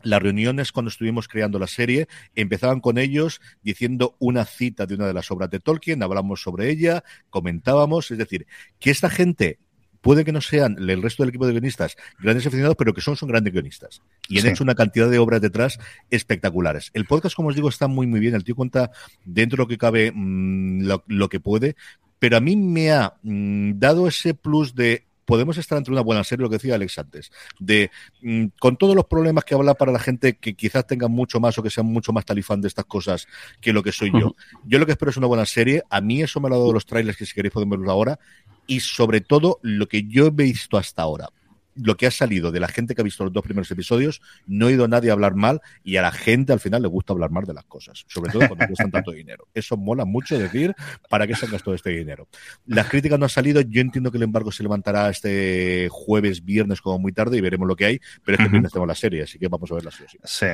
[0.06, 5.06] las reuniones cuando estuvimos creando la serie empezaban con ellos diciendo una cita de una
[5.06, 8.46] de las obras de Tolkien, hablamos sobre ella, comentábamos, es decir,
[8.78, 9.58] que esta gente
[10.00, 13.16] puede que no sean el resto del equipo de guionistas grandes aficionados, pero que son,
[13.16, 14.02] son grandes guionistas.
[14.28, 16.90] Y han hecho una cantidad de obras detrás espectaculares.
[16.94, 18.36] El podcast, como os digo, está muy, muy bien.
[18.36, 18.92] El tío cuenta
[19.24, 21.74] dentro de lo que cabe mm, lo, que puede,
[22.20, 26.24] pero a mí me ha mm, dado ese plus de podemos estar entre una buena
[26.24, 27.90] serie, lo que decía Alex antes, de
[28.22, 31.58] mm, con todos los problemas que habla para la gente que quizás tenga mucho más
[31.58, 33.26] o que sean mucho más talifán de estas cosas
[33.60, 34.34] que lo que soy yo.
[34.64, 35.82] Yo lo que espero es una buena serie.
[35.90, 38.18] A mí eso me lo ha dado los trailers que si queréis podemos verlos ahora.
[38.66, 41.28] Y sobre todo lo que yo he visto hasta ahora
[41.76, 44.66] lo que ha salido de la gente que ha visto los dos primeros episodios, no
[44.66, 47.30] he oído a nadie hablar mal y a la gente al final le gusta hablar
[47.30, 49.46] mal de las cosas, sobre todo cuando cuestan tanto dinero.
[49.54, 50.74] Eso mola mucho decir
[51.08, 52.28] para qué se han gastado este dinero.
[52.66, 56.80] Las críticas no han salido, yo entiendo que el embargo se levantará este jueves, viernes
[56.80, 59.22] como muy tarde y veremos lo que hay, pero es que viernes tenemos la serie,
[59.22, 60.20] así que vamos a ver la serie.
[60.24, 60.46] Sí.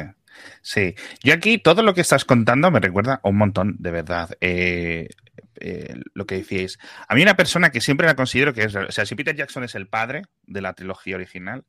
[0.63, 4.31] Sí, yo aquí todo lo que estás contando me recuerda un montón, de verdad.
[4.41, 5.09] Eh,
[5.61, 6.79] eh, lo que decíais.
[7.09, 9.65] A mí una persona que siempre la considero que es, o sea, si Peter Jackson
[9.65, 11.65] es el padre de la trilogía original,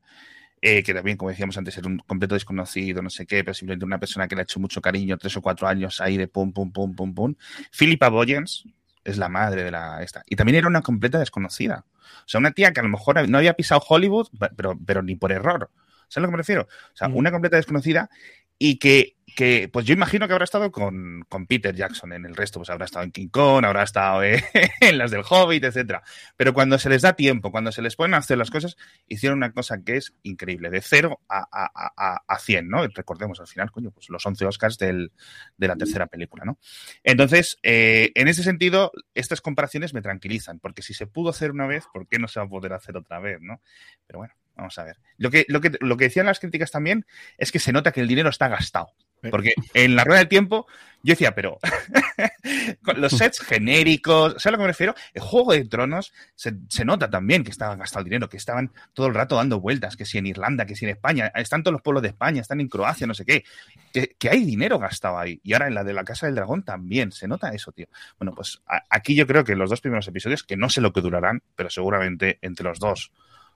[0.61, 3.85] eh, que también, como decíamos antes, era un completo desconocido, no sé qué, pero simplemente
[3.85, 6.53] una persona que le ha hecho mucho cariño, tres o cuatro años ahí de pum,
[6.53, 7.35] pum, pum, pum, pum.
[7.77, 8.63] Philippa Boyens
[9.03, 10.23] es la madre de la esta.
[10.25, 11.85] Y también era una completa desconocida.
[12.25, 15.15] O sea, una tía que a lo mejor no había pisado Hollywood, pero, pero ni
[15.15, 15.69] por error.
[16.07, 16.61] ¿Sabes a lo que me refiero?
[16.61, 18.09] O sea, una completa desconocida
[18.57, 22.35] y que que, pues yo imagino que habrá estado con, con, Peter Jackson en el
[22.35, 24.23] resto, pues habrá estado en King Kong, habrá estado
[24.81, 26.03] en las del Hobbit, etcétera.
[26.35, 29.37] Pero cuando se les da tiempo, cuando se les ponen a hacer las cosas, hicieron
[29.37, 32.87] una cosa que es increíble, de cero a, a, a, 100, ¿no?
[32.87, 35.11] Recordemos al final, coño, pues los 11 Oscars del,
[35.57, 36.57] de la tercera película, ¿no?
[37.03, 41.67] Entonces, eh, en ese sentido, estas comparaciones me tranquilizan, porque si se pudo hacer una
[41.67, 43.61] vez, ¿por qué no se va a poder hacer otra vez, ¿no?
[44.07, 44.33] Pero bueno.
[44.55, 44.97] Vamos a ver.
[45.17, 47.05] Lo que, lo, que, lo que decían las críticas también
[47.37, 48.93] es que se nota que el dinero está gastado.
[49.31, 50.67] Porque en la rueda del tiempo
[51.01, 51.59] yo decía, pero
[52.95, 54.95] los sets genéricos, ¿sabes a lo que me refiero?
[55.13, 56.53] El Juego de Tronos se,
[56.85, 60.17] nota también que estaban gastando dinero, que estaban todo el rato dando vueltas, que si
[60.17, 63.07] en Irlanda, que si en España, están todos los pueblos de España, están en Croacia,
[63.07, 63.43] no sé qué,
[63.91, 65.39] que, hay dinero gastado ahí.
[65.43, 67.87] Y ahora en la de la Casa del Dragón también, se nota eso, tío.
[68.17, 71.01] Bueno, pues aquí yo creo que los dos primeros episodios, que no sé lo que
[71.01, 73.11] durarán, pero seguramente entre los dos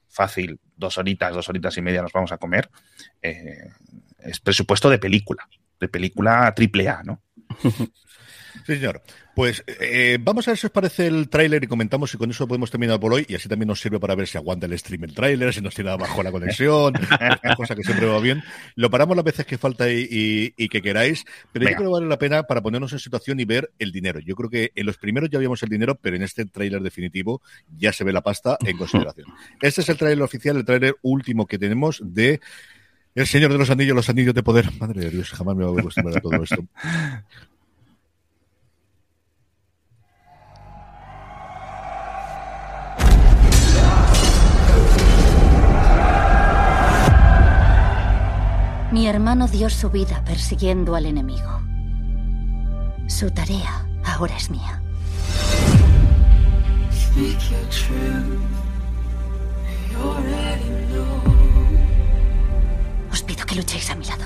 [0.09, 2.69] fácil, dos horitas, dos horitas y media nos vamos a comer,
[3.21, 3.69] eh,
[4.19, 5.47] es presupuesto de película,
[5.79, 7.21] de película triple A, ¿no?
[8.67, 9.01] Sí, señor.
[9.33, 12.45] Pues eh, vamos a ver si os parece el tráiler y comentamos y con eso
[12.49, 15.05] podemos terminar por hoy y así también nos sirve para ver si aguanta el stream
[15.05, 16.91] el tráiler, si nos tiene abajo la conexión,
[17.55, 18.43] cosa que siempre va bien.
[18.75, 22.17] Lo paramos las veces que falta y, que queráis, pero yo creo que vale la
[22.17, 24.19] pena para ponernos en situación y ver el dinero.
[24.19, 27.41] Yo creo que en los primeros ya vimos el dinero, pero en este tráiler definitivo
[27.77, 29.27] ya se ve la pasta en consideración.
[29.61, 32.41] Este es el tráiler oficial, el tráiler último que tenemos de
[33.15, 34.69] El Señor de los Anillos, los Anillos de Poder.
[34.77, 36.65] Madre de Dios, jamás me voy a acostumbrar a todo esto.
[48.89, 51.61] Mi hermano dio su vida persiguiendo al enemigo.
[53.07, 54.81] Su tarea ahora es mía.
[63.11, 64.23] Os pido que luchéis a mi lado.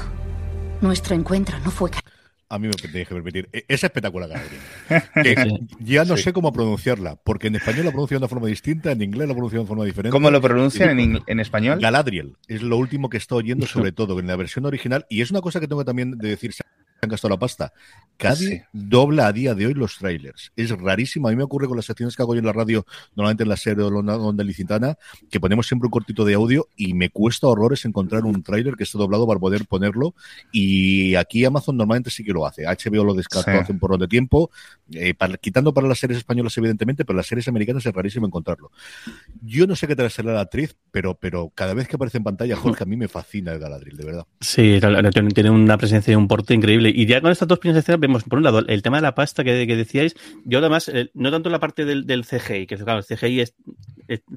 [0.82, 1.90] Nuestro encuentro no fue
[2.52, 3.50] a mí me tenéis que permitir.
[3.54, 5.68] E-, es espectacular, Galadriel.
[5.80, 9.02] ya no sé cómo pronunciarla, porque en español la pronuncian de una forma distinta, en
[9.02, 10.12] inglés la pronuncian de forma diferente.
[10.12, 11.80] ¿Cómo lo pronuncian en, en, español?
[11.80, 12.36] Galadriel.
[12.48, 15.06] Es lo último que estoy oyendo, sobre todo en la versión original.
[15.10, 16.52] Y es una cosa que tengo también de decir
[17.02, 17.74] han gastado la pasta.
[18.18, 20.52] Cadi dobla a día de hoy los trailers.
[20.56, 21.28] Es rarísimo.
[21.28, 22.86] A mí me ocurre con las secciones que hago yo en la radio,
[23.16, 24.98] normalmente en la serie de Onda Licitana,
[25.30, 28.84] que ponemos siempre un cortito de audio y me cuesta horrores encontrar un trailer que
[28.84, 30.14] esté doblado para poder ponerlo.
[30.52, 32.66] Y aquí Amazon normalmente sí que lo hace.
[32.66, 34.52] HBO lo descartó hace un porrón de tiempo,
[34.94, 38.72] eh, quitando para las series españolas, evidentemente, pero las series americanas es rarísimo encontrarlo.
[39.42, 42.24] Yo no sé qué tal será la actriz, pero, pero cada vez que aparece en
[42.24, 44.26] pantalla, Jorge, a mí me fascina el Galadriel, de verdad.
[44.40, 44.80] Sí,
[45.34, 48.24] tiene una presencia y un porte increíble y ya con estas dos primeras escenas vemos,
[48.24, 50.16] por un lado, el tema de la pasta que, decíais.
[50.46, 53.56] Yo, además, eh, no tanto la parte del, del, CGI, que claro, el CGI es,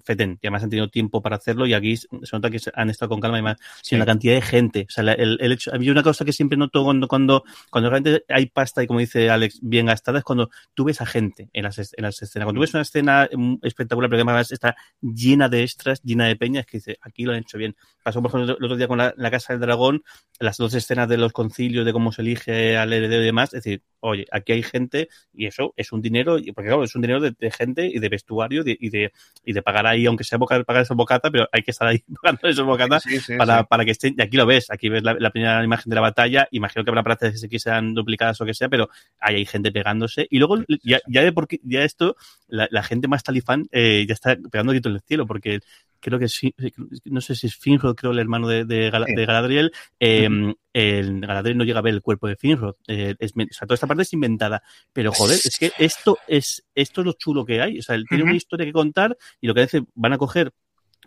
[0.04, 3.08] fetén, y además han tenido tiempo para hacerlo, y aquí se nota que han estado
[3.08, 4.86] con calma y más, sino la cantidad de gente.
[4.88, 8.46] O sea, el, el hecho, una cosa que siempre noto cuando, cuando, cuando realmente hay
[8.46, 11.78] pasta, y como dice Alex, bien gastada, es cuando tú ves a gente en las,
[11.78, 12.46] en las escenas.
[12.46, 16.26] Cuando tú ves una escena mm, espectacular, pero que además está llena de extras, llena
[16.26, 17.76] de peñas, que dice, aquí lo han hecho bien.
[18.02, 20.02] Pasó, por ejemplo, el otro día con la, la Casa del Dragón,
[20.38, 23.64] las dos escenas de los concilios, de cómo se elige al heredero y demás, es
[23.64, 27.20] decir, oye, aquí hay gente y eso es un dinero, porque claro, es un dinero
[27.20, 29.12] de, gente y de vestuario y, de,
[29.44, 32.02] y de pagar ahí, aunque sea boca, pagar esa bocata, pero hay que estar ahí
[32.22, 33.04] pagando esos bocatas
[33.38, 36.02] para, para que estén, y aquí lo ves, aquí ves la, primera imagen de la
[36.02, 38.88] batalla, imagino que habrá partes que sean duplicadas o que sea, pero
[39.18, 42.16] ahí hay gente pegándose, y luego ya, ya de porque ya esto,
[42.48, 45.60] la, gente más talifán eh, ya está pegando grito en el cielo, porque
[46.04, 46.54] creo que sí,
[47.06, 50.28] no sé si es Finrod, creo el hermano de, de, Galadriel, eh,
[50.74, 53.74] el Galadriel no llega a ver el cuerpo de Finrod, eh, es, o sea, toda
[53.74, 54.62] esta parte es inventada,
[54.92, 58.04] pero joder, es que esto es, esto es lo chulo que hay, o sea, él
[58.06, 60.52] tiene una historia que contar y lo que dice, van a coger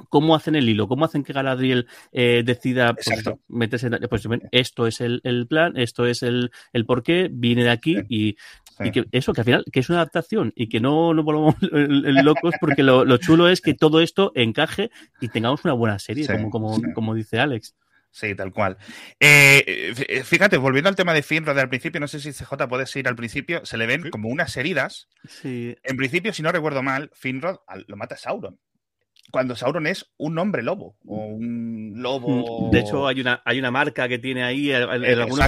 [0.09, 0.87] ¿Cómo hacen el hilo?
[0.87, 5.77] ¿Cómo hacen que Galadriel eh, decida pues, meterse en, pues, esto es el, el, plan,
[5.77, 8.37] esto es el, el porqué, viene de aquí y,
[8.79, 11.55] y, que eso, que al final, que es una adaptación y que no nos volvamos
[11.61, 16.27] locos porque lo, lo, chulo es que todo esto encaje y tengamos una buena serie,
[16.27, 17.75] como, como, como dice Alex.
[18.11, 18.77] Sí, tal cual.
[19.19, 23.07] Eh, fíjate, volviendo al tema de Finrod al principio, no sé si CJ puedes ir
[23.07, 25.07] al principio, se le ven como unas heridas.
[25.27, 25.75] Sí.
[25.83, 28.57] En principio, si no recuerdo mal, Finrod lo mata Sauron
[29.31, 32.67] cuando Sauron es un hombre lobo o un lobo.
[32.67, 35.39] Mm, de hecho, hay una, hay una marca que tiene ahí en, algunos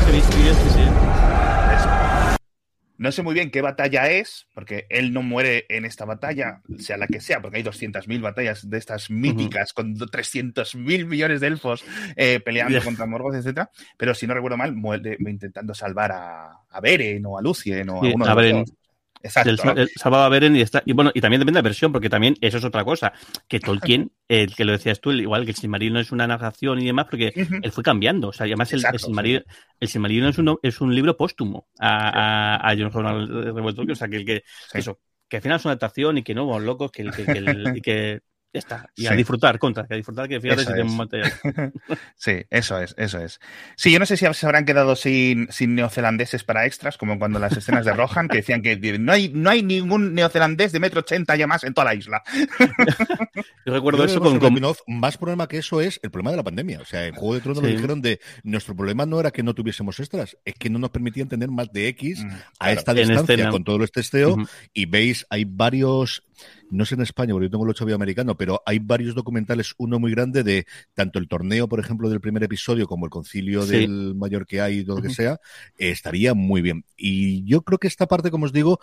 [2.98, 6.98] No sé muy bien qué batalla es, porque él no muere en esta batalla, sea
[6.98, 11.86] la que sea, porque hay 200.000 batallas de estas míticas con 300.000 millones de elfos
[12.18, 13.68] eh, peleando contra Morgoth, etc.
[13.98, 18.04] Pero si no recuerdo mal, muere intentando salvar a, a Beren o a Lucien o
[18.04, 18.74] a uno de los
[19.22, 19.50] Exacto.
[19.72, 20.82] El, el salvaba a Beren y está.
[20.86, 23.12] Y bueno, y también depende de la versión, porque también eso es otra cosa.
[23.48, 26.86] Que Tolkien, el que lo decías tú, igual que el Silmarillion es una narración y
[26.86, 28.30] demás, porque él fue cambiando.
[28.30, 29.44] O sea, además el, el, Silmarillion,
[29.80, 33.84] el Silmarillion es, un, es un libro póstumo a, a, a Jon Ronald Revuelto.
[33.90, 34.78] O sea, que, que Sí.
[34.80, 37.32] eso, que al final es una adaptación y que no, vamos locos, que, que, que,
[37.34, 38.22] el- y que
[38.54, 38.90] ya está.
[38.96, 41.32] Y a disfrutar, contra, que a disfrutar, que fíjate Eso si tenemos material.
[42.16, 43.40] Sí, eso es, eso es.
[43.76, 47.40] Sí, yo no sé si se habrán quedado sin, sin neozelandeses para extras, como cuando
[47.40, 51.02] las escenas de Rohan, que decían que no hay, no hay ningún neozelandés de metro
[51.02, 52.24] ochenta ya más en toda la isla.
[53.66, 56.12] Yo recuerdo Yo eso con, con- Game of Thrones, más problema que eso es el
[56.12, 56.80] problema de la pandemia.
[56.82, 59.54] O sea, en Juego de Tronos lo dijeron de nuestro problema no era que no
[59.54, 62.80] tuviésemos extras, es que no nos permitían tener más de X Mm, a claro.
[62.80, 63.52] esta distancia escena.
[63.52, 64.36] con todo este testeo
[64.74, 66.24] y veis, hay varios,
[66.70, 70.00] no sé en España, porque yo tengo el 8 americano, pero hay varios documentales, uno
[70.00, 73.72] muy grande de tanto el torneo, por ejemplo, del primer episodio, como el concilio Sí.
[73.78, 75.34] del mayor que hay y todo lo que sea,
[75.78, 76.86] eh, estaría muy bien.
[76.98, 78.80] Y yo creo que esta parte, como os digo,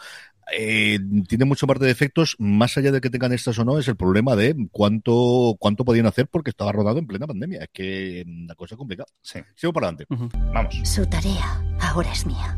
[0.57, 3.89] eh, tiene mucha parte de efectos, más allá de que tengan estas o no, es
[3.89, 7.61] el problema de cuánto, cuánto podían hacer porque estaba rodado en plena pandemia.
[7.63, 9.09] Es que la cosa es complicada.
[9.23, 10.07] Sí, Sigo para adelante.
[10.53, 10.81] Vamos.
[10.85, 12.57] Su tarea ahora es mía.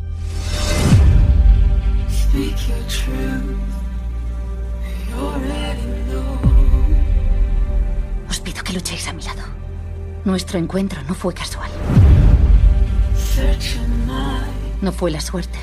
[2.11, 3.78] Speak your truth.
[8.29, 9.43] Os pido que luchéis a mi lado.
[10.25, 11.71] Nuestro encuentro no fue casual.
[14.81, 15.59] No fue la suerte,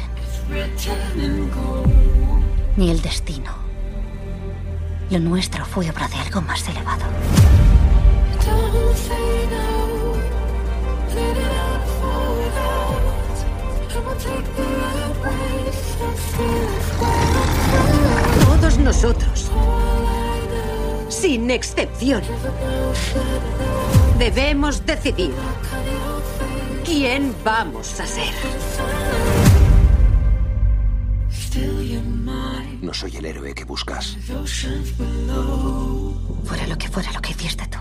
[2.77, 3.51] ni el destino.
[5.09, 7.05] Lo nuestro fue obra de algo más elevado.
[18.65, 19.51] Todos nosotros,
[21.07, 22.23] sin excepción,
[24.17, 25.35] debemos decidir
[26.83, 28.33] quién vamos a ser.
[32.81, 34.17] No soy el héroe que buscas.
[36.45, 37.77] Fuera lo que fuera lo que hiciste tú.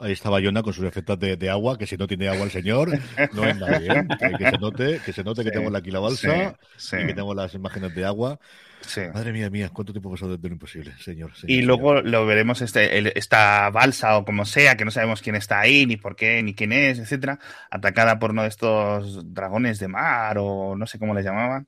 [0.00, 2.50] Ahí estaba Yona con sus efectos de, de agua, que si no tiene agua el
[2.50, 2.90] señor,
[3.32, 3.90] no es nadie.
[3.90, 4.06] ¿eh?
[4.18, 6.96] Que, que se note, que, se note que Sí, tenemos aquí la balsa sí, sí.
[6.96, 8.38] y que tenemos las imágenes de agua.
[8.86, 9.00] Sí.
[9.12, 11.34] Madre mía, mía, ¿cuánto tiempo ha pasado desde lo imposible, señor?
[11.34, 11.64] señor Y señor.
[11.66, 15.60] luego lo veremos este, el- esta balsa o como sea, que no sabemos quién está
[15.60, 17.38] ahí, ni por qué, ni quién es, etcétera,
[17.70, 21.66] atacada por uno de estos dragones de mar o no sé cómo les llamaban.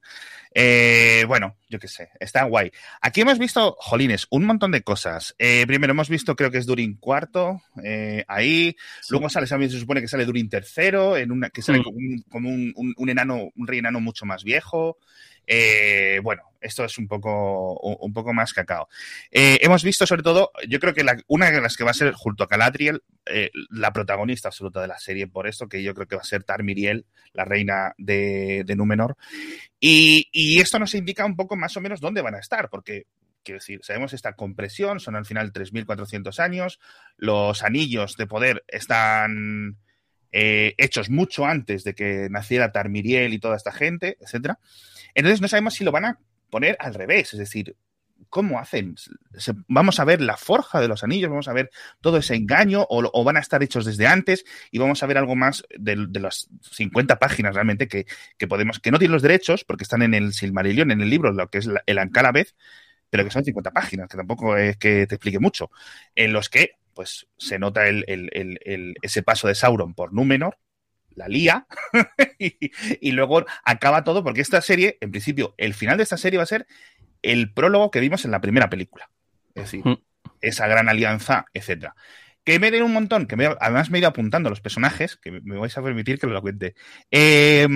[0.59, 2.70] Eh, bueno, yo qué sé, está guay.
[3.02, 5.35] Aquí hemos visto, jolines, un montón de cosas.
[5.38, 8.74] Eh, primero hemos visto, creo que es Durin cuarto, eh, ahí.
[9.11, 11.83] Luego sale, se supone que sale Durin tercero, en una, que sale Mm.
[11.83, 14.96] como, un, como un- un- un enano, un rey enano mucho más viejo.
[15.46, 18.88] Eh, bueno, esto es un poco, un, poco más cacao.
[19.30, 22.12] Eh, hemos visto sobre todo, yo creo que una de las que va a ser
[22.12, 26.06] junto a Galadriel, eh, la protagonista absoluta de la serie, por esto, que yo creo
[26.06, 29.16] que va a ser Tarmiriel, la reina de, de Númenor.
[29.78, 33.06] Y, y esto nos indica un poco más o menos dónde van a estar, porque
[33.46, 36.80] quiero decir, sabemos esta compresión, son al final 3.400 años,
[37.16, 39.78] los anillos de poder están
[40.32, 44.58] eh, hechos mucho antes de que naciera Tarmiriel y toda esta gente, etcétera.
[45.14, 46.18] Entonces no sabemos si lo van a
[46.50, 47.76] poner al revés, es decir,
[48.28, 48.94] ¿cómo hacen?
[49.68, 53.24] Vamos a ver la forja de los anillos, vamos a ver todo ese engaño o,
[53.24, 57.18] van a estar hechos desde antes y vamos a ver algo más de, las 50
[57.18, 58.06] páginas realmente que,
[58.48, 61.48] podemos, que no tienen los derechos porque están en el Silmarillion, en el libro, lo
[61.48, 62.54] que es la- el Ancalabeth,
[63.10, 65.70] pero que son 50 páginas, que tampoco es que te explique mucho,
[66.14, 70.12] en los que pues se nota el, el- el- el- ese paso de Sauron por
[70.12, 70.59] Númenor,
[71.14, 71.66] la lía,
[72.40, 76.38] y, y luego acaba todo, porque esta serie, en principio, el final de esta serie
[76.38, 76.66] va a ser
[77.22, 79.09] el prólogo que vimos en la primera película.
[79.54, 79.96] Es decir, Mm.
[80.40, 81.94] esa gran alianza, etcétera.
[82.44, 85.30] Que me den un montón, que me- además me he ido apuntando los personajes, que
[85.32, 86.74] me vais a permitir que lo cuente.
[87.11, 87.66] Eh,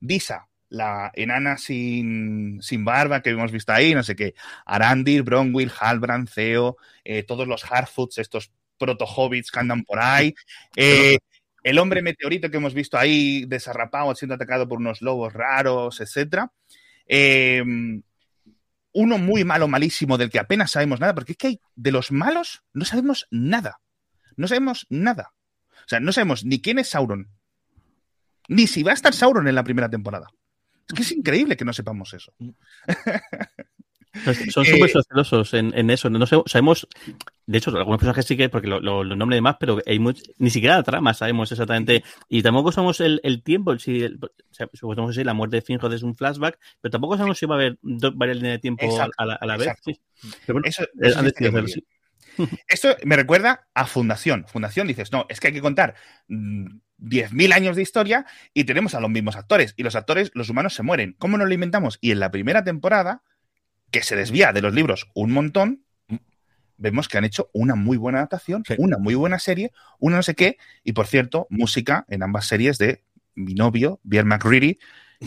[0.00, 4.34] Disa, la enana sin, sin barba que hemos visto ahí, no sé qué.
[4.64, 10.34] Arandir, Bronwyn, Halbrand, Theo, eh, todos los Harfoots, estos proto-hobbits que andan por ahí.
[10.76, 11.18] Eh,
[11.62, 16.52] el hombre meteorito que hemos visto ahí desarrapado, siendo atacado por unos lobos raros, etcétera.
[17.08, 17.64] Eh,
[18.92, 22.12] uno muy malo, malísimo, del que apenas sabemos nada, porque es que hay, de los
[22.12, 23.80] malos no sabemos nada.
[24.36, 25.32] No sabemos nada.
[25.70, 27.30] O sea, no sabemos ni quién es Sauron,
[28.48, 30.28] ni si va a estar Sauron en la primera temporada.
[30.88, 32.32] Es que es increíble que no sepamos eso.
[34.50, 36.08] Son Eh, súper celosos en, en eso.
[36.08, 36.88] No sabemos,
[37.44, 39.98] de hecho, algunos personajes sí que, porque lo, lo, lo nombre de más, pero hay
[39.98, 42.02] much- ni siquiera la trama sabemos exactamente.
[42.28, 44.68] Y tampoco sabemos el, el tiempo, si el- o sea,
[45.24, 48.36] la muerte de Finrod es un flashback, pero tampoco sabemos si va a haber varias
[48.38, 49.66] líneas de tiempo a, Exacto, a la, a la vez.
[49.68, 49.90] exacto.
[49.92, 50.00] Sí.
[50.46, 50.84] Pero bueno, Eso,
[51.66, 51.84] sí.
[52.68, 54.46] Esto me recuerda a Fundación.
[54.48, 55.94] Fundación dices, no, es que hay que contar
[56.28, 56.66] mm,
[56.98, 59.74] 10.000 años de historia y tenemos a los mismos actores.
[59.76, 61.14] Y los actores, los humanos se mueren.
[61.18, 61.98] ¿Cómo nos lo inventamos?
[62.00, 63.22] Y en la primera temporada,
[63.90, 65.84] que se desvía de los libros un montón,
[66.78, 68.74] vemos que han hecho una muy buena adaptación, Sí.
[68.78, 72.78] una muy buena serie, una no sé qué, y por cierto, música en ambas series
[72.78, 73.02] de
[73.34, 74.78] mi novio, Pierre McReady,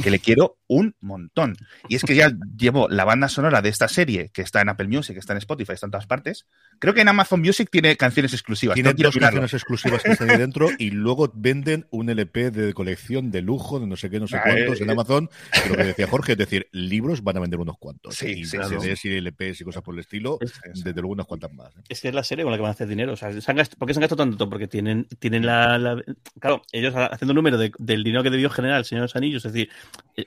[0.04, 1.58] que le quiero un montón.
[1.88, 4.88] Y es que ya llevo la banda sonora de esta serie, que está en Apple
[4.88, 6.46] Music, que está en Spotify, está en todas partes.
[6.78, 8.76] Creo que en Amazon Music tiene canciones exclusivas.
[8.76, 13.32] Tiene dos canciones exclusivas que están ahí dentro y luego venden un LP de colección
[13.32, 15.30] de lujo de no sé qué, no sé Ah, cuántos eh, en Amazon.
[15.64, 18.16] Que lo que decía Jorge, es decir, libros van a vender unos cuantos.
[18.16, 21.26] Sí, y sí, CDs y LPs y cosas por el estilo, Es- desde luego unas
[21.26, 21.76] cuantas más.
[21.76, 21.82] ¿eh?
[21.90, 23.14] Es que es la serie con la que van a hacer dinero.
[23.14, 24.50] O sea, se han ¿Por qué se han gastado tanto?
[24.50, 26.02] Porque tienen, tienen la, la-
[26.40, 29.16] Claro, ellos haciendo un número de- del dinero que debió generar el Señor de los
[29.16, 29.70] Anillos, es decir,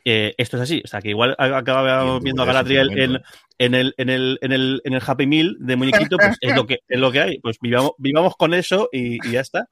[0.05, 0.83] eh, esto es así.
[0.85, 3.21] O sea, que igual acaba en viendo a Galadriel en,
[3.59, 6.67] en, el, en, el, en, el, en el Happy Meal de muñequito, pues es lo
[6.67, 7.39] que, es lo que hay.
[7.41, 9.69] Pues vivamos, vivamos con eso y, y ya está.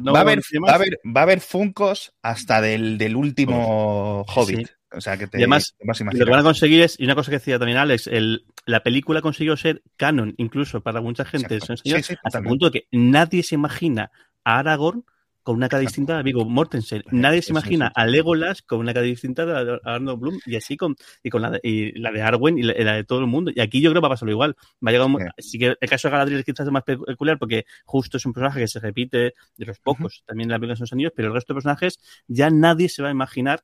[0.00, 4.24] No va, a haber, va, a haber, va a haber Funcos hasta del, del último
[4.28, 4.66] Sí, Hobbit.
[4.66, 4.74] sí.
[4.94, 6.82] O sea, que te, Y además, te vas a Y Lo que van a conseguir
[6.82, 10.82] es, y una cosa que decía también Alex, el, la película consiguió ser canon, incluso
[10.82, 14.10] para mucha gente, Sí, sí, hasta el punto de que nadie se imagina
[14.44, 15.04] a Aragorn
[15.42, 17.02] con una cara distinta a Viggo Mortensen.
[17.10, 20.94] Nadie se imagina a Legolas con una cara distinta a Arnold Bloom y así con,
[21.22, 23.50] y con la de, y la de Arwen y la, de todo el mundo.
[23.54, 24.56] Y aquí yo creo que va a pasar igual.
[24.84, 27.64] Va a llegar un- sí que el caso de Galadriel es quizás más peculiar porque
[27.84, 30.80] justo es un personaje que se repite de los pocos también en la película de
[30.80, 33.62] los anillos, pero el resto de personajes ya nadie se va a imaginar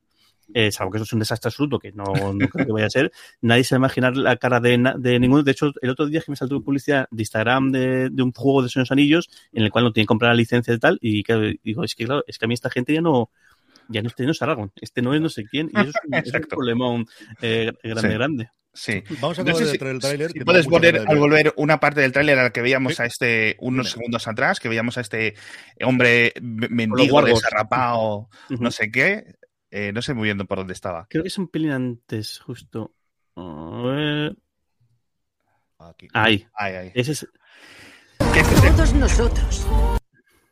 [0.54, 2.90] eh, salvo que eso es un desastre absoluto, que no, no creo que vaya a
[2.90, 5.42] ser, nadie se va a imaginar la cara de, de ninguno.
[5.42, 8.62] De hecho, el otro día que me saltó publicidad de Instagram de, de un juego
[8.62, 10.78] de Señor de los Anillos, en el cual no tiene que comprar la licencia y
[10.78, 13.30] tal, y claro, digo, es que claro, es que a mí esta gente ya no,
[13.88, 15.94] ya no, este no es Aragorn, este no es no sé quién, y eso es
[16.06, 16.48] un, es un Exacto.
[16.56, 17.04] problema
[17.42, 18.14] eh, grande, Sí.
[18.14, 18.50] grande.
[18.74, 19.02] Sí.
[19.20, 20.30] Vamos a No sé si- el tráiler.
[20.30, 21.18] si puedes volver, al ver.
[21.18, 23.02] volver una parte del tráiler a la que veíamos Sí.
[23.02, 25.34] a este unos segundos atrás, que veíamos a este
[25.84, 28.62] hombre mendigo desarrapado, Ujú.
[28.62, 29.24] no sé qué.
[29.70, 31.06] Eh, no sé muy bien por dónde estaba.
[31.10, 32.94] Creo que es un pelín antes, justo.
[33.36, 34.36] A ver.
[35.78, 36.08] Aquí.
[36.12, 36.46] Ahí.
[36.54, 36.92] Ay, ay.
[36.94, 37.28] Ese es,
[38.34, 38.70] ¿Qué es este?
[38.70, 39.66] Todos nosotros.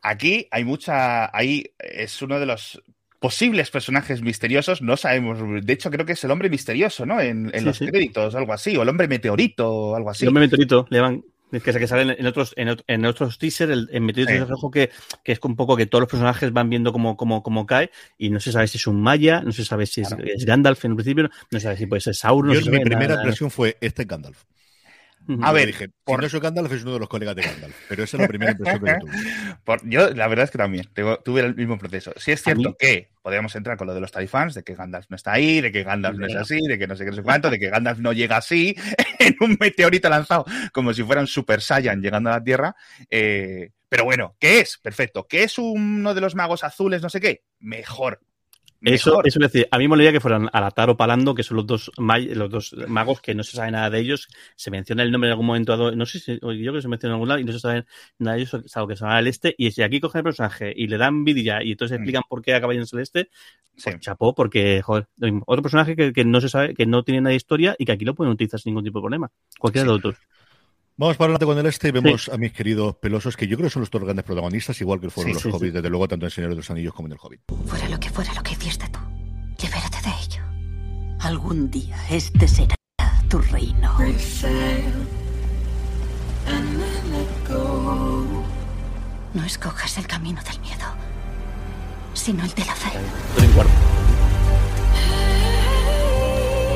[0.01, 1.35] Aquí hay mucha.
[1.35, 2.81] Ahí es uno de los
[3.19, 4.81] posibles personajes misteriosos.
[4.81, 5.39] No sabemos.
[5.65, 7.19] De hecho, creo que es el hombre misterioso, ¿no?
[7.19, 7.87] En, en Sí, los sí.
[7.87, 8.77] créditos, algo así.
[8.77, 10.23] O el hombre meteorito, o algo así.
[10.23, 11.23] el hombre meteorito, le van.
[11.51, 14.37] Es que, que sale en otros, en, ot- en otros teasers, el, el meteorito Sí.
[14.43, 14.89] es rojo que,
[15.23, 18.29] que es un poco que todos los personajes van viendo cómo, cómo, cómo cae y
[18.29, 20.23] no se sabe si es un Maya, no se sabe si es, Claro.
[20.25, 22.53] es Gandalf en principio, no se sabe si puede ser Sauron.
[22.53, 23.21] No mi sabe primera nada.
[23.21, 24.43] impresión fue: este es Gandalf.
[25.41, 27.75] A ver, dije, si por- no soy Gandalf, es uno de los colegas de Gandalf.
[27.89, 29.11] Pero esa es la primera impresión que yo tuve.
[29.63, 32.13] Por- yo, la verdad es que también tengo- tuve el mismo proceso.
[32.17, 35.15] Sí es cierto que podríamos entrar con lo de los Tarifans, de que Gandalf no
[35.15, 37.23] está ahí, de que Gandalf no es así, de que no sé qué, no sé
[37.23, 38.75] cuánto, de que Gandalf no llega así,
[39.19, 42.75] en un meteorito lanzado, como si fuera un Super Saiyan llegando a la Tierra.
[43.09, 44.77] Eh, pero bueno, ¿qué es?
[44.77, 45.27] Perfecto.
[45.27, 47.43] ¿Qué es uno de los magos azules, no sé qué?
[47.59, 48.21] Mejor.
[48.81, 49.27] Eso, Mejor.
[49.27, 51.65] eso es decir, a mí me molaría que fueran Alatar o Palando, que son los
[51.65, 54.27] dos, los dos magos que no se sabe nada de ellos.
[54.55, 56.87] Se menciona el nombre en algún momento dado, no sé si, yo creo que se
[56.87, 57.85] menciona en algún lado y no se sabe
[58.19, 59.55] nada de ellos, salvo que se va al este.
[59.57, 62.01] Y si aquí cogen el personaje y le dan vidilla y entonces Mm.
[62.01, 63.29] explican por qué acaba yendo al este,
[63.75, 63.83] Sí.
[63.91, 65.07] pues chapó, porque, joder,
[65.45, 67.91] otro personaje que, que no se sabe, que no tiene nada de historia y que
[67.93, 69.31] aquí lo pueden utilizar sin ningún tipo de problema.
[69.59, 69.87] Cualquiera Sí.
[69.87, 70.15] de los otros.
[70.99, 73.67] Vamos para adelante con el este y vemos a mis queridos pelosos, que yo creo
[73.69, 75.75] que son los dos grandes protagonistas, igual que fueron Sí, los sí, hobbits, sí.
[75.75, 77.41] desde luego, tanto en Señor de los Anillos como en el Hobbit.
[77.67, 78.99] Fuera lo que fuera lo que hiciste tú,
[79.61, 80.41] libérate de ello.
[81.19, 82.75] Algún día este será
[83.29, 83.95] tu reino.
[89.33, 90.85] No escojas el camino del miedo,
[92.13, 92.89] sino el de la fe.
[93.35, 93.71] Todo en cuarto.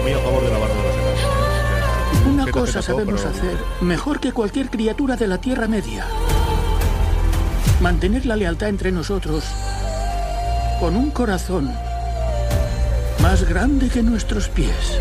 [0.03, 0.90] Muy a favor de la barra
[2.51, 6.05] cosa sabemos hacer mejor que cualquier criatura de la Tierra Media.
[7.81, 9.43] Mantener la lealtad entre nosotros
[10.79, 11.71] con un corazón
[13.21, 14.99] más grande que nuestros pies.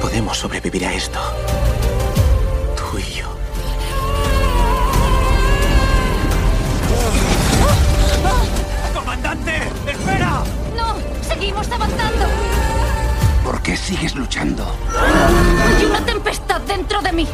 [0.00, 1.18] Podemos sobrevivir a esto.
[11.64, 12.26] ¡Seguimos avanzando!
[13.42, 14.66] ¿Por qué sigues luchando?
[15.78, 17.28] ¡Hay una tempestad dentro de mí!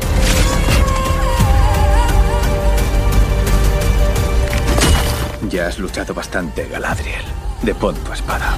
[5.48, 7.24] Ya has luchado bastante, Galadriel.
[7.62, 8.56] Depón tu espada.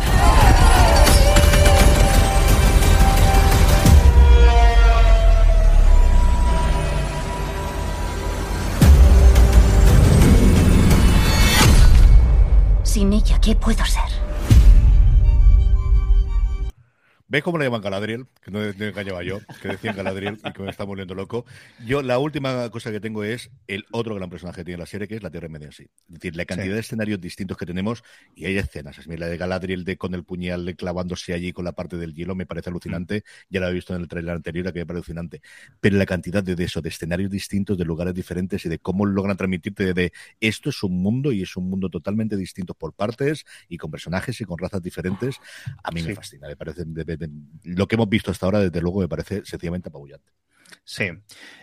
[12.82, 14.11] Sin ella, ¿qué puedo ser?
[17.32, 18.26] ¿Ves cómo le llaman Galadriel?
[18.42, 21.46] Que no, no engañaba yo, que decían Galadriel y que me está volviendo loco.
[21.86, 25.08] Yo, la última cosa que tengo es el otro gran personaje que tiene la serie,
[25.08, 25.84] que es la Tierra Media en sí.
[26.08, 26.74] Es decir, la cantidad Sí.
[26.74, 28.04] de escenarios distintos que tenemos
[28.34, 28.98] y hay escenas.
[28.98, 32.34] Es la de Galadriel de, con el puñal clavándose allí con la parte del hielo
[32.34, 33.24] me parece alucinante.
[33.48, 35.40] Ya la he visto en el trailer anterior, que me parece alucinante.
[35.80, 39.06] Pero la cantidad de, de eso, de escenarios distintos, de lugares diferentes y de cómo
[39.06, 42.92] logran transmitirte de, de esto es un mundo y es un mundo totalmente distinto por
[42.92, 45.36] partes y con personajes y con razas diferentes,
[45.82, 46.14] a mí me Sí.
[46.14, 46.46] fascina.
[46.46, 47.21] Me parece de-
[47.64, 50.32] lo que hemos visto hasta ahora, desde luego, me parece sencillamente apabullante.
[50.84, 51.10] Sí,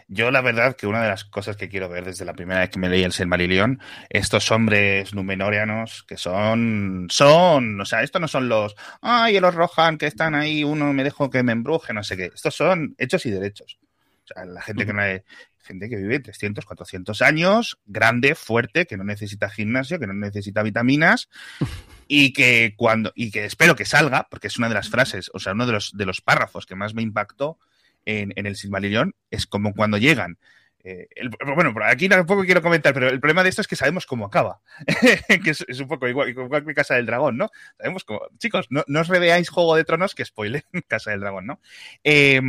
[0.07, 2.69] yo la verdad que una de las cosas que quiero ver desde la primera vez
[2.69, 3.79] que me leí el Silmarillion,
[4.09, 9.97] estos hombres numenóreanos que son, son, o sea, estos no son los, ay, los Rohan
[9.97, 13.25] que están ahí, uno me dejo que me embruje, no sé qué, estos son hechos
[13.25, 13.77] y derechos.
[14.23, 15.21] O sea, la gente que no hay,
[15.61, 20.63] gente que vive 300, 400 años, grande, fuerte, que no necesita gimnasio, que no necesita
[20.63, 21.29] vitaminas
[22.07, 25.39] y que cuando y que espero que salga, porque es una de las frases, o
[25.39, 27.57] sea, uno de los de los párrafos que más me impactó
[28.05, 30.37] en, en el Silmarillion es como cuando llegan.
[30.83, 33.75] eh, el- bueno, por aquí tampoco quiero comentar, pero el problema de esto es que
[33.75, 34.61] sabemos cómo acaba.
[35.43, 37.49] que es, es un poco igual, igual que Casa del Dragón, ¿no?
[37.77, 38.21] Sabemos cómo.
[38.37, 41.59] Chicos, no, no os reveáis Juego de Tronos que spoiler Casa del Dragón, ¿no?
[42.05, 42.41] Eh,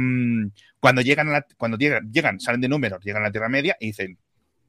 [0.80, 3.76] cuando llegan, a la- cuando llegan, llegan, salen de números, llegan a la Tierra Media
[3.78, 4.18] y dicen: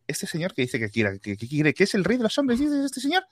[0.08, 2.60] Este señor que dice que quiere, que, quiere, que es el rey de los hombres,
[2.60, 3.24] dice este señor,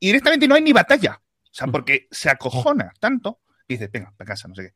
[0.00, 1.20] y directamente no hay ni batalla.
[1.44, 4.74] O sea, porque se acojona tanto y dice, venga, para casa, no sé qué.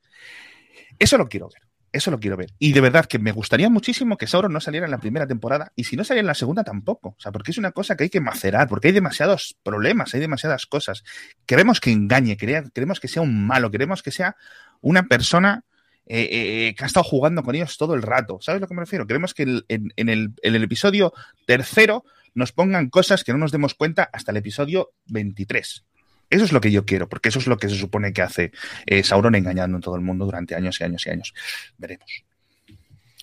[0.99, 1.63] Eso lo quiero ver.
[1.91, 2.55] Eso lo quiero ver.
[2.59, 5.73] Y de verdad que me gustaría muchísimo que Sauron no saliera en la primera temporada
[5.77, 7.11] y si no saliera en la segunda tampoco.
[7.11, 10.21] O sea, porque es una cosa que hay que macerar, porque hay demasiados problemas, hay
[10.21, 11.05] demasiadas cosas.
[11.45, 14.37] Queremos que engañe, quere- queremos que sea un malo, queremos que sea
[14.81, 15.65] una persona
[16.07, 18.39] eh, eh, que ha estado jugando con ellos todo el rato.
[18.41, 19.07] ¿Sabes a lo que me refiero?
[19.07, 21.13] Queremos que en el episodio
[21.47, 25.85] tercero nos pongan cosas que no nos demos cuenta hasta el episodio 23.
[26.31, 28.53] Eso es lo que yo quiero, porque eso es lo que se supone que hace
[28.87, 31.35] eh, Sauron engañando a todo el mundo durante años y años y años.
[31.77, 32.25] Veremos.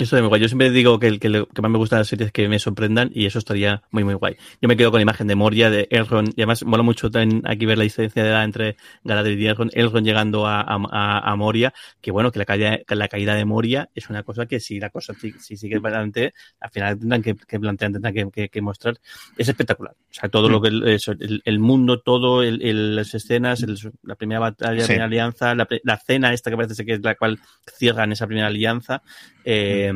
[0.01, 0.39] Eso de muy guay.
[0.41, 2.31] Yo siempre digo que el que, lo que más me gusta de las series es
[2.31, 4.37] que me sorprendan y eso estaría muy, muy guay.
[4.61, 7.41] Yo me quedo con la imagen de Moria, de Elrond, y además mola mucho también
[7.45, 9.71] aquí ver la diferencia de edad entre Galadriel y Elrond.
[9.73, 13.89] Elrond llegando a, a, a- Moria, que bueno, que la, caída, la caída de Moria
[13.93, 17.21] es una cosa que si la cosa si, si sigue para adelante, al final tendrán
[17.21, 18.97] que, que plantear, tendrán que, que- que mostrar.
[19.37, 19.95] Es espectacular.
[19.95, 23.65] O sea, todo lo que el, eso, el, el mundo, todo, el, el- las escenas,
[24.03, 24.87] la primera batalla, la Sí.
[24.87, 27.37] primera alianza, la, la cena esta que parece que es la cual
[27.77, 29.01] cierran esa primera alianza.
[29.43, 29.88] Eh,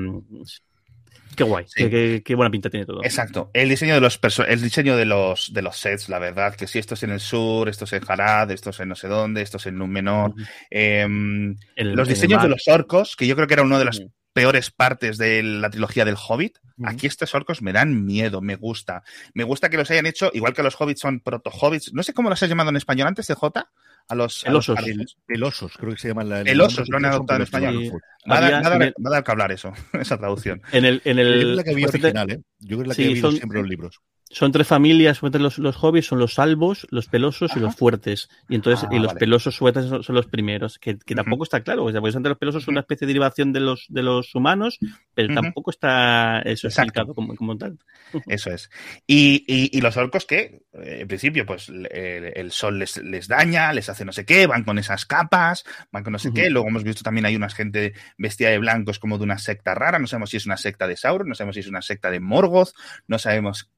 [1.36, 1.74] Qué guay, Sí.
[1.84, 3.04] qué, qué- qué buena pinta tiene todo.
[3.04, 3.50] Exacto.
[3.54, 6.78] El diseño de los el diseño de los de los sets, la verdad, que si
[6.78, 9.41] esto es en el sur, esto es en Harad, esto es en no sé dónde,
[9.41, 10.36] esto es en Númenor.
[10.70, 14.04] Em, El- los diseños de los orcos, que yo creo que era una de las
[14.34, 16.58] peores partes de la trilogía del Hobbit.
[16.86, 19.04] Aquí estos orcos me dan miedo, me gusta.
[19.34, 21.94] Me gusta que los hayan hecho, igual que los hobbits son proto-hobbits.
[21.94, 23.70] No sé cómo los has llamado en español antes, CJ.
[24.10, 24.78] A los, a los- Pelosos.
[24.78, 26.43] a los- El, Pelosos, creo que se llama la.
[26.43, 27.91] Pelosos, lo han adoptado en español.
[28.30, 29.72] Va a dar- Había- va a dar- en el- va a dar que hablar eso,
[29.93, 30.62] esa traducción.
[30.72, 32.41] En el, en Yo creo el, la que había original, ¿eh?
[32.60, 33.99] Yo creo que la que Sí, he son- siempre en los libros.
[34.34, 38.29] Son tres familias, los, los hobbies son los salvos, los pelosos y los fuertes.
[38.49, 39.19] Y entonces, Ah, y los vale.
[39.19, 41.84] pelosos fuertes son, son los primeros, que, que tampoco está claro.
[41.84, 44.79] Porque los pelosos son una especie de derivación de los, de los humanos,
[45.13, 46.88] pero tampoco está eso Exacto.
[46.89, 47.77] explicado como, como tal.
[48.27, 48.69] Eso es.
[49.07, 53.27] Y, y- y los orcos que, eh, en principio, pues el, el sol les, les
[53.27, 56.49] daña, les hace no sé qué, van con esas capas, van con no sé qué.
[56.49, 59.99] Luego hemos visto también hay una gente vestida de blancos como de una secta rara.
[59.99, 62.19] No sabemos si es una secta de Sauron, no sabemos si es una secta de
[62.19, 62.69] Morgoth,
[63.07, 63.69] no sabemos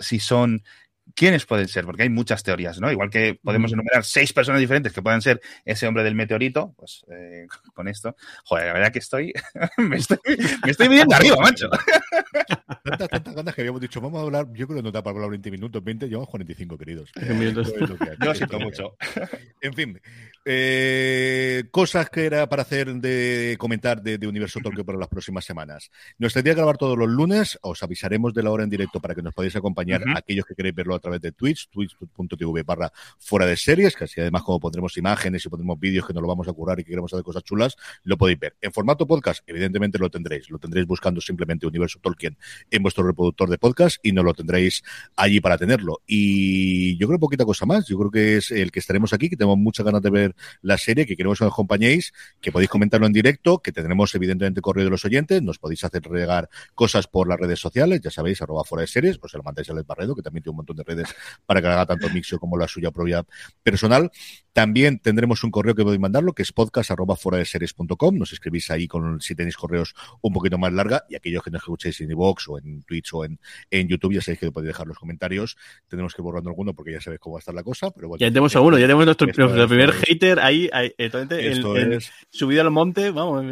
[0.00, 0.62] si son.
[1.14, 1.84] ¿Quiénes pueden ser?
[1.84, 2.90] Porque hay muchas teorías, ¿no?
[2.90, 7.04] Igual que podemos enumerar seis personas diferentes que puedan ser ese hombre del meteorito, pues
[7.10, 8.16] eh, con esto.
[8.44, 9.32] Joder, la verdad que estoy.
[9.78, 10.18] me estoy,
[10.64, 11.68] me estoy midiendo arriba, macho.
[12.84, 14.46] Tantas, tantas ganas que habíamos dicho, vamos a hablar.
[14.54, 17.12] Yo creo que no da para hablar 20 minutos, 20, llevamos 45, queridos.
[17.14, 17.72] Minutos.
[17.78, 18.96] Lo que Yo siento que mucho.
[19.60, 20.00] En fin,
[20.44, 25.44] eh, cosas que era para hacer de comentar de, de Universo Tolkien para las próximas
[25.44, 25.90] semanas.
[26.18, 27.58] Nuestra idea es grabar todos los lunes.
[27.62, 30.74] Os avisaremos de la hora en directo para que nos podáis acompañar aquellos que queréis
[30.74, 34.96] verlo a través de Twitch, twitch.tv barra fuera de series, que así además como pondremos
[34.96, 37.42] imágenes y pondremos vídeos que nos lo vamos a curar y que queremos hacer cosas
[37.44, 38.56] chulas, lo podéis ver.
[38.60, 40.50] En formato podcast, evidentemente lo tendréis.
[40.50, 42.36] Lo tendréis buscando simplemente Universo Tolkien
[42.70, 44.82] en vuestro reproductor de podcast y no lo tendréis
[45.16, 46.02] allí para tenerlo.
[46.06, 47.86] Y yo creo poquita cosa más.
[47.86, 50.78] Yo creo que es el que estaremos aquí, que tenemos muchas ganas de ver la
[50.78, 54.84] serie, que queremos que nos acompañéis, que podéis comentarlo en directo, que tendremos evidentemente correo
[54.84, 58.64] de los oyentes, nos podéis hacer regar cosas por las redes sociales, ya sabéis, arroba
[58.64, 60.76] fuera de series, pues se lo mandáis a Alex Barredo, que también tiene un montón
[60.76, 61.14] de de redes
[61.46, 63.24] para que haga tanto Mixio como la suya propia
[63.62, 64.10] personal.
[64.52, 68.18] También tendremos un correo que podéis mandarlo, que es podcast.foradeseries.com.
[68.18, 71.62] Nos escribís ahí con si tenéis correos un poquito más larga y aquellos que nos
[71.62, 73.38] escuchéis en iVoox o en Twitch o en,
[73.70, 75.56] en YouTube, ya sabéis que podéis dejar los comentarios.
[75.88, 77.90] Tenemos que ir borrando alguno porque ya sabéis cómo va a estar la cosa.
[77.92, 81.38] Pero bueno, Ya tenemos alguno, ya tenemos nuestro, nuestro es- primer hater ahí, ahí, entonces,
[81.46, 83.44] en- Esto en- es- subido al monte, vamos.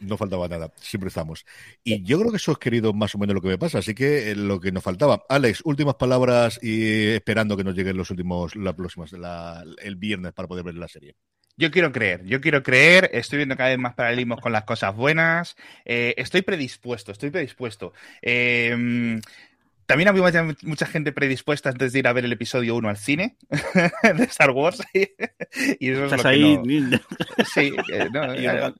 [0.00, 1.44] No faltaba nada, siempre estamos.
[1.84, 3.94] Y yo creo que eso es querido más o menos lo que me pasa, así
[3.94, 5.24] que eh, lo que nos faltaba.
[5.28, 10.32] Alex, últimas palabras y esperando que nos lleguen los últimos, las próximas, la- el viernes
[10.32, 11.14] para poder ver la serie.
[11.58, 14.94] Yo quiero creer, yo quiero creer, estoy viendo cada vez más paralelismos con las cosas
[14.94, 15.56] buenas,
[15.86, 17.94] eh, estoy predispuesto, estoy predispuesto.
[18.20, 19.18] Eh,
[19.86, 22.96] también había mucha, mucha gente predispuesta antes de ir a ver el episodio 1 al
[22.96, 23.36] cine
[24.02, 24.82] de Star Wars.
[24.92, 26.58] y eso es Estás lo que ahí.
[26.58, 26.98] no-
[27.54, 27.72] Sí,
[28.12, 28.34] no,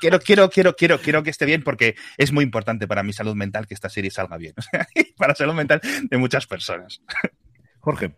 [0.00, 3.34] quiero, quiero, quiero, quiero, quiero que esté bien porque es muy importante para mi salud
[3.34, 4.54] mental que esta serie salga bien.
[5.16, 5.80] Para la salud mental
[6.10, 7.00] de muchas personas.
[7.80, 8.16] Jorge,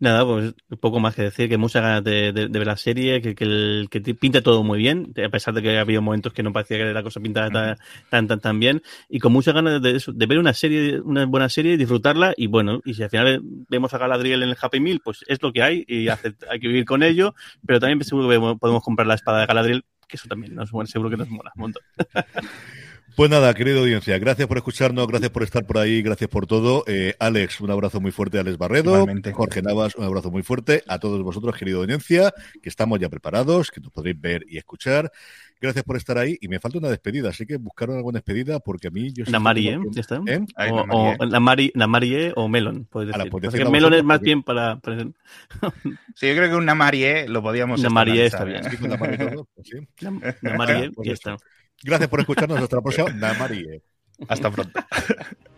[0.00, 3.20] Nada, pues poco más que decir, que muchas ganas de, de- de ver la serie,
[3.22, 6.32] que, que, el- que pinta todo muy bien, a pesar de que ha habido momentos
[6.32, 7.76] que no parecía que la cosa pintaba tan,
[8.10, 11.24] tan, tan, tan bien, y con muchas ganas de, eso, de ver una serie, una
[11.26, 14.80] buena serie, disfrutarla, y bueno, y si al final vemos a Galadriel en el Happy
[14.80, 17.34] Meal, pues es lo que hay, y hace- hay que vivir con ello,
[17.66, 21.08] pero también seguro que podemos comprar la espada de Galadriel, que eso también mola, seguro
[21.08, 21.82] que nos mola un montón.
[23.14, 26.82] Pues nada, querida audiencia, gracias por escucharnos, gracias por estar por ahí, gracias por todo.
[26.86, 28.92] Eh, Alex, un abrazo muy fuerte a Alex Barredo.
[28.94, 29.32] Igualmente.
[29.32, 32.32] Jorge Navas, un abrazo muy fuerte a todos vosotros, querida audiencia,
[32.62, 35.12] que estamos ya preparados, que nos podréis ver y escuchar.
[35.60, 36.38] Gracias por estar ahí.
[36.40, 39.24] Y me falta una despedida, así que buscaron alguna despedida porque a mí yo...
[39.28, 39.78] La Mari, ¿eh?
[39.90, 40.20] Ya está.
[40.26, 40.40] ¿Eh?
[40.56, 41.16] Ay, O, la Marie.
[41.20, 43.62] o la Mari, la Marie o Melon, puedes decir.
[43.62, 44.96] que Melon es más porque- bien para, para-
[46.16, 48.62] Sí, yo creo que una Marie lo podíamos Una Marie está bien.
[48.80, 49.68] La Mari y todo, pues
[50.00, 51.36] la, la Marie, Pues ya está.
[51.82, 52.60] Gracias por escucharnos.
[52.60, 53.10] Hasta la próxima.
[53.68, 53.82] ¿eh?
[54.28, 54.80] Hasta pronto.